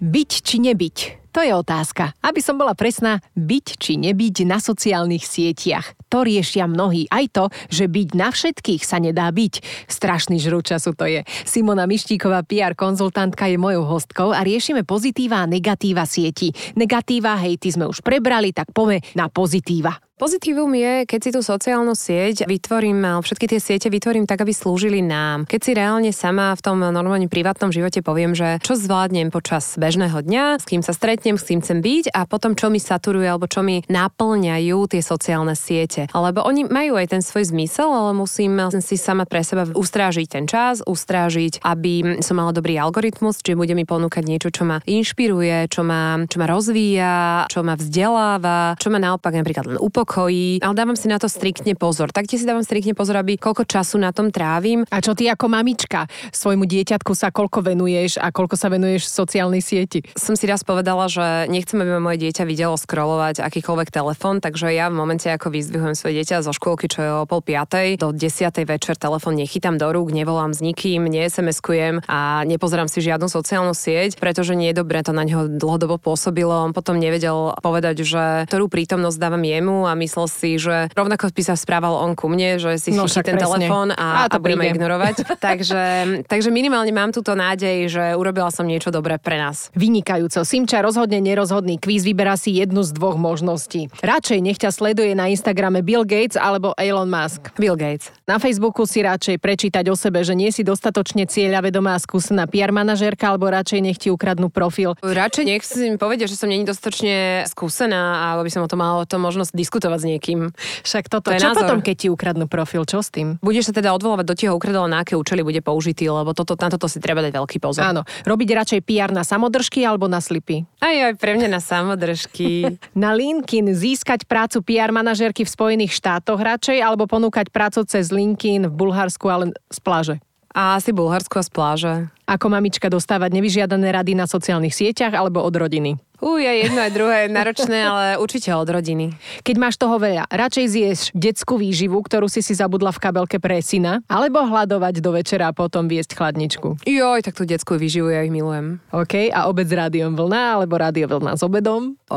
Byť 0.00 0.30
či 0.44 0.56
nebyť? 0.60 1.25
To 1.36 1.44
je 1.44 1.52
otázka. 1.52 2.16
Aby 2.24 2.40
som 2.40 2.56
bola 2.56 2.72
presná, 2.72 3.20
byť 3.36 3.76
či 3.76 4.00
nebyť 4.00 4.48
na 4.48 4.56
sociálnych 4.56 5.20
sietiach. 5.20 6.08
To 6.08 6.24
riešia 6.24 6.64
mnohí. 6.64 7.12
Aj 7.12 7.28
to, 7.28 7.52
že 7.68 7.92
byť 7.92 8.08
na 8.16 8.32
všetkých 8.32 8.80
sa 8.80 8.96
nedá 8.96 9.28
byť. 9.28 9.60
Strašný 9.84 10.40
žrú 10.40 10.64
času 10.64 10.96
to 10.96 11.04
je. 11.04 11.28
Simona 11.44 11.84
Mištíková, 11.84 12.40
PR 12.40 12.72
konzultantka, 12.72 13.52
je 13.52 13.60
mojou 13.60 13.84
hostkou 13.84 14.32
a 14.32 14.40
riešime 14.40 14.88
pozitíva 14.88 15.44
a 15.44 15.50
negatíva 15.50 16.08
sieti. 16.08 16.56
Negatíva, 16.72 17.36
hej, 17.44 17.60
ty 17.60 17.68
sme 17.68 17.84
už 17.84 18.00
prebrali, 18.00 18.56
tak 18.56 18.72
pome 18.72 19.04
na 19.12 19.28
pozitíva. 19.28 20.05
Pozitívum 20.16 20.72
je, 20.72 21.04
keď 21.04 21.20
si 21.20 21.30
tú 21.36 21.44
sociálnu 21.44 21.92
sieť 21.92 22.48
vytvorím, 22.48 23.20
všetky 23.20 23.52
tie 23.52 23.60
siete 23.60 23.92
vytvorím 23.92 24.24
tak, 24.24 24.40
aby 24.40 24.56
slúžili 24.56 25.04
nám. 25.04 25.44
Keď 25.44 25.60
si 25.60 25.76
reálne 25.76 26.08
sama 26.08 26.56
v 26.56 26.64
tom 26.64 26.80
normálne 26.80 27.28
privátnom 27.28 27.68
živote 27.68 28.00
poviem, 28.00 28.32
že 28.32 28.56
čo 28.64 28.80
zvládnem 28.80 29.28
počas 29.28 29.76
bežného 29.76 30.16
dňa, 30.16 30.56
s 30.56 30.64
kým 30.64 30.80
sa 30.80 30.96
stretnem, 30.96 31.36
s 31.36 31.44
kým 31.44 31.60
chcem 31.60 31.84
byť 31.84 32.16
a 32.16 32.24
potom 32.24 32.56
čo 32.56 32.72
mi 32.72 32.80
saturuje 32.80 33.28
alebo 33.28 33.44
čo 33.44 33.60
mi 33.60 33.84
naplňajú 33.92 34.88
tie 34.88 35.04
sociálne 35.04 35.52
siete. 35.52 36.08
Alebo 36.16 36.48
oni 36.48 36.64
majú 36.64 36.96
aj 36.96 37.12
ten 37.12 37.20
svoj 37.20 37.52
zmysel, 37.52 37.92
ale 37.92 38.16
musím 38.16 38.56
si 38.80 38.96
sama 38.96 39.28
pre 39.28 39.44
seba 39.44 39.68
ustrážiť 39.68 40.32
ten 40.32 40.48
čas, 40.48 40.80
ustrážiť, 40.80 41.60
aby 41.60 42.24
som 42.24 42.40
mala 42.40 42.56
dobrý 42.56 42.80
algoritmus, 42.80 43.44
čiže 43.44 43.60
bude 43.60 43.76
mi 43.76 43.84
ponúkať 43.84 44.24
niečo, 44.24 44.48
čo 44.48 44.64
ma 44.64 44.80
inšpiruje, 44.88 45.68
čo 45.68 45.84
ma, 45.84 46.24
čo 46.24 46.40
ma 46.40 46.48
rozvíja, 46.48 47.44
čo 47.52 47.60
ma 47.60 47.76
vzdeláva, 47.76 48.80
čo 48.80 48.88
ma 48.88 48.96
naopak 48.96 49.36
napríklad 49.36 49.68
len 49.68 49.76
upokojuje 49.76 50.05
pokoji, 50.06 50.62
ale 50.62 50.78
dávam 50.78 50.94
si 50.94 51.10
na 51.10 51.18
to 51.18 51.26
striktne 51.26 51.74
pozor. 51.74 52.14
Taktiež 52.14 52.46
si 52.46 52.46
dávam 52.46 52.62
striktne 52.62 52.94
pozor, 52.94 53.18
aby 53.18 53.34
koľko 53.34 53.66
času 53.66 53.98
na 53.98 54.14
tom 54.14 54.30
trávim. 54.30 54.86
A 54.86 55.02
čo 55.02 55.18
ty 55.18 55.26
ako 55.26 55.50
mamička 55.50 56.06
svojmu 56.30 56.62
dieťatku 56.62 57.10
sa 57.18 57.34
koľko 57.34 57.66
venuješ 57.66 58.22
a 58.22 58.30
koľko 58.30 58.54
sa 58.54 58.70
venuješ 58.70 59.10
sociálnej 59.10 59.58
sieti? 59.58 60.06
Som 60.14 60.38
si 60.38 60.46
raz 60.46 60.62
povedala, 60.62 61.10
že 61.10 61.50
nechcem, 61.50 61.82
aby 61.82 61.98
moje 61.98 62.22
dieťa 62.22 62.46
videlo 62.46 62.78
scrollovať 62.78 63.42
akýkoľvek 63.42 63.90
telefón, 63.90 64.38
takže 64.38 64.70
ja 64.70 64.86
v 64.86 64.94
momente, 64.94 65.26
ako 65.26 65.50
vyzdvihujem 65.50 65.98
svoje 65.98 66.22
dieťa 66.22 66.46
zo 66.46 66.54
škôlky, 66.54 66.86
čo 66.86 67.00
je 67.02 67.10
o 67.10 67.26
pol 67.26 67.42
piatej, 67.42 67.98
do 67.98 68.14
desiatej 68.14 68.62
večer 68.62 68.94
telefón 68.94 69.34
nechytám 69.34 69.74
do 69.74 69.90
rúk, 69.90 70.14
nevolám 70.14 70.54
s 70.54 70.62
nikým, 70.62 71.10
ne 71.10 71.26
sms 71.26 71.58
a 72.06 72.46
nepozerám 72.46 72.86
si 72.86 73.02
žiadnu 73.02 73.26
sociálnu 73.26 73.74
sieť, 73.74 74.22
pretože 74.22 74.54
nie 74.54 74.70
je 74.70 74.78
dobré 74.78 75.02
to 75.02 75.10
na 75.10 75.26
neho 75.26 75.50
dlhodobo 75.50 75.98
pôsobilo. 75.98 76.62
On 76.62 76.70
potom 76.70 77.00
nevedel 77.00 77.58
povedať, 77.58 78.06
že 78.06 78.46
ktorú 78.46 78.70
prítomnosť 78.70 79.18
dávam 79.18 79.42
jemu 79.42 79.88
a 79.88 79.95
myslel 79.98 80.26
si, 80.28 80.60
že 80.60 80.92
rovnako 80.92 81.32
by 81.32 81.42
sa 81.42 81.54
správal 81.56 81.98
on 82.04 82.12
ku 82.14 82.28
mne, 82.28 82.60
že 82.60 82.76
si 82.78 82.94
no, 82.94 83.08
ten 83.08 83.36
telefón 83.36 83.90
a, 83.96 84.26
a, 84.26 84.30
to 84.30 84.38
a 84.38 84.42
budeme 84.42 84.68
ignorovať. 84.70 85.26
takže, 85.46 85.82
takže 86.28 86.48
minimálne 86.52 86.92
mám 86.92 87.10
túto 87.10 87.32
nádej, 87.32 87.88
že 87.88 88.04
urobila 88.14 88.52
som 88.52 88.68
niečo 88.68 88.92
dobré 88.92 89.16
pre 89.16 89.40
nás. 89.40 89.72
Vynikajúco. 89.72 90.44
Simča 90.44 90.84
rozhodne 90.84 91.18
nerozhodný 91.18 91.80
kvíz 91.80 92.04
vyberá 92.04 92.36
si 92.36 92.54
jednu 92.56 92.84
z 92.84 92.92
dvoch 92.92 93.16
možností. 93.16 93.88
Radšej 94.04 94.38
nech 94.44 94.58
ťa 94.60 94.70
sleduje 94.74 95.16
na 95.16 95.32
Instagrame 95.32 95.80
Bill 95.80 96.04
Gates 96.04 96.36
alebo 96.36 96.76
Elon 96.76 97.08
Musk. 97.08 97.54
Bill 97.56 97.78
Gates. 97.78 98.12
Na 98.26 98.42
Facebooku 98.42 98.82
si 98.90 99.06
radšej 99.06 99.38
prečítať 99.38 99.86
o 99.86 99.94
sebe, 99.94 100.26
že 100.26 100.34
nie 100.34 100.50
si 100.50 100.66
dostatočne 100.66 101.30
cieľavedomá 101.30 101.94
a 101.94 102.02
skúsená 102.02 102.50
PR 102.50 102.74
manažérka, 102.74 103.30
alebo 103.30 103.46
radšej 103.46 103.80
nech 103.80 103.98
ti 104.02 104.10
ukradnú 104.10 104.50
profil. 104.50 104.98
Radšej 104.98 105.44
nech 105.46 105.62
si 105.62 105.86
mi 105.86 105.94
povedia, 105.94 106.26
že 106.26 106.34
som 106.34 106.50
není 106.50 106.66
dostatočne 106.66 107.46
skúsená, 107.46 108.34
alebo 108.34 108.42
by 108.42 108.50
som 108.50 108.66
o 108.66 108.70
tom 108.70 108.82
mala 108.82 109.06
to 109.06 109.22
možnosť 109.22 109.54
diskutovať 109.54 109.85
diskutovať 109.86 109.98
s 110.02 110.06
niekým. 110.10 110.38
Však 110.82 111.04
toto. 111.06 111.30
To 111.30 111.38
Čo 111.38 111.54
názor. 111.54 111.62
potom, 111.62 111.78
keď 111.80 111.96
ti 111.96 112.08
ukradnú 112.10 112.46
profil? 112.50 112.82
Čo 112.82 113.00
s 113.00 113.08
tým? 113.14 113.38
Budeš 113.38 113.70
sa 113.70 113.72
teda 113.76 113.94
odvolávať 113.94 114.26
do 114.26 114.34
tieho 114.34 114.52
ukradol, 114.58 114.90
na 114.90 115.06
aké 115.06 115.14
účely 115.14 115.46
bude 115.46 115.62
použitý, 115.62 116.10
lebo 116.10 116.34
toto, 116.34 116.58
na 116.58 116.68
toto 116.68 116.90
si 116.90 116.98
treba 116.98 117.22
dať 117.22 117.32
veľký 117.32 117.58
pozor. 117.62 117.86
Áno. 117.86 118.02
Robiť 118.26 118.48
radšej 118.50 118.80
PR 118.82 119.10
na 119.14 119.22
samodržky 119.22 119.86
alebo 119.86 120.10
na 120.10 120.18
slipy? 120.18 120.66
Aj, 120.82 121.12
aj 121.12 121.14
pre 121.18 121.38
mňa 121.38 121.48
na 121.48 121.60
samodržky. 121.62 122.74
na 122.98 123.14
LinkedIn 123.14 123.70
získať 123.70 124.26
prácu 124.26 124.60
PR 124.66 124.90
manažerky 124.90 125.46
v 125.46 125.50
Spojených 125.50 125.94
štátoch 125.94 126.38
radšej 126.38 126.82
alebo 126.82 127.06
ponúkať 127.06 127.54
prácu 127.54 127.86
cez 127.86 128.10
LinkedIn 128.10 128.66
v 128.66 128.74
Bulharsku, 128.74 129.26
ale 129.30 129.54
z 129.70 129.78
pláže? 129.78 130.16
A 130.56 130.80
asi 130.80 130.88
Bulharsko 130.88 131.44
z 131.44 131.52
pláže. 131.52 131.94
Ako 132.24 132.48
mamička 132.48 132.88
dostávať 132.88 133.28
nevyžiadané 133.28 133.92
rady 133.92 134.16
na 134.16 134.24
sociálnych 134.24 134.72
sieťach 134.72 135.12
alebo 135.12 135.44
od 135.44 135.52
rodiny? 135.52 136.00
Uj, 136.20 136.40
je 136.40 136.54
jedno 136.64 136.80
aj 136.80 136.92
druhé 136.96 137.18
náročné, 137.28 137.78
ale 137.84 138.04
určite 138.16 138.48
od 138.56 138.68
rodiny. 138.68 139.12
Keď 139.44 139.56
máš 139.60 139.76
toho 139.76 140.00
veľa, 140.00 140.26
radšej 140.32 140.66
zješ 140.66 140.98
detskú 141.12 141.60
výživu, 141.60 142.00
ktorú 142.00 142.26
si 142.26 142.40
si 142.40 142.56
zabudla 142.56 142.88
v 142.92 143.02
kabelke 143.02 143.36
pre 143.36 143.60
syna, 143.60 144.00
alebo 144.08 144.40
hľadovať 144.40 145.04
do 145.04 145.10
večera 145.12 145.50
a 145.50 145.56
potom 145.56 145.84
viesť 145.84 146.16
chladničku. 146.16 146.88
Joj, 146.88 147.20
tak 147.20 147.36
tú 147.36 147.44
detskú 147.44 147.76
výživu 147.76 148.08
ja 148.08 148.24
ich 148.24 148.32
milujem. 148.32 148.80
OK, 148.96 149.28
a 149.28 149.50
obed 149.50 149.68
s 149.68 149.74
rádiom 149.76 150.16
vlna, 150.16 150.56
alebo 150.56 150.80
rádio 150.80 151.04
vlna 151.10 151.36
s 151.36 151.42
obedom? 151.44 152.00
O, 152.08 152.16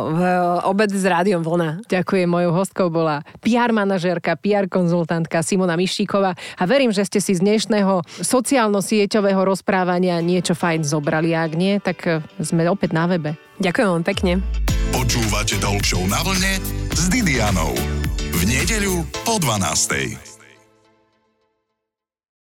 obed 0.70 0.92
s 0.94 1.04
rádiom 1.04 1.44
vlna. 1.44 1.84
Ďakujem, 1.92 2.30
mojou 2.30 2.52
hostkou 2.56 2.88
bola 2.88 3.26
PR 3.44 3.76
manažérka, 3.76 4.40
PR 4.40 4.72
konzultantka 4.72 5.44
Simona 5.44 5.76
Mišíková 5.76 6.38
a 6.38 6.64
verím, 6.64 6.96
že 6.96 7.04
ste 7.04 7.20
si 7.20 7.36
z 7.36 7.44
dnešného 7.44 8.06
sociálno-sieťového 8.22 9.42
rozprávania 9.44 10.22
niečo 10.22 10.54
fajn 10.54 10.86
zobrali. 10.86 11.34
Ak 11.36 11.58
nie, 11.58 11.82
tak 11.82 12.24
sme 12.40 12.70
opäť 12.70 12.94
na 12.94 13.10
webe. 13.10 13.49
Ďakujem 13.60 13.90
vám 13.92 14.06
pekne. 14.08 14.32
Počúvate 14.96 15.60
Talk 15.60 15.84
na 16.08 16.24
vlne 16.24 16.64
s 16.96 17.12
Didianou. 17.12 17.76
V 18.32 18.42
nedeľu 18.48 19.04
po 19.28 19.36
12. 19.36 20.39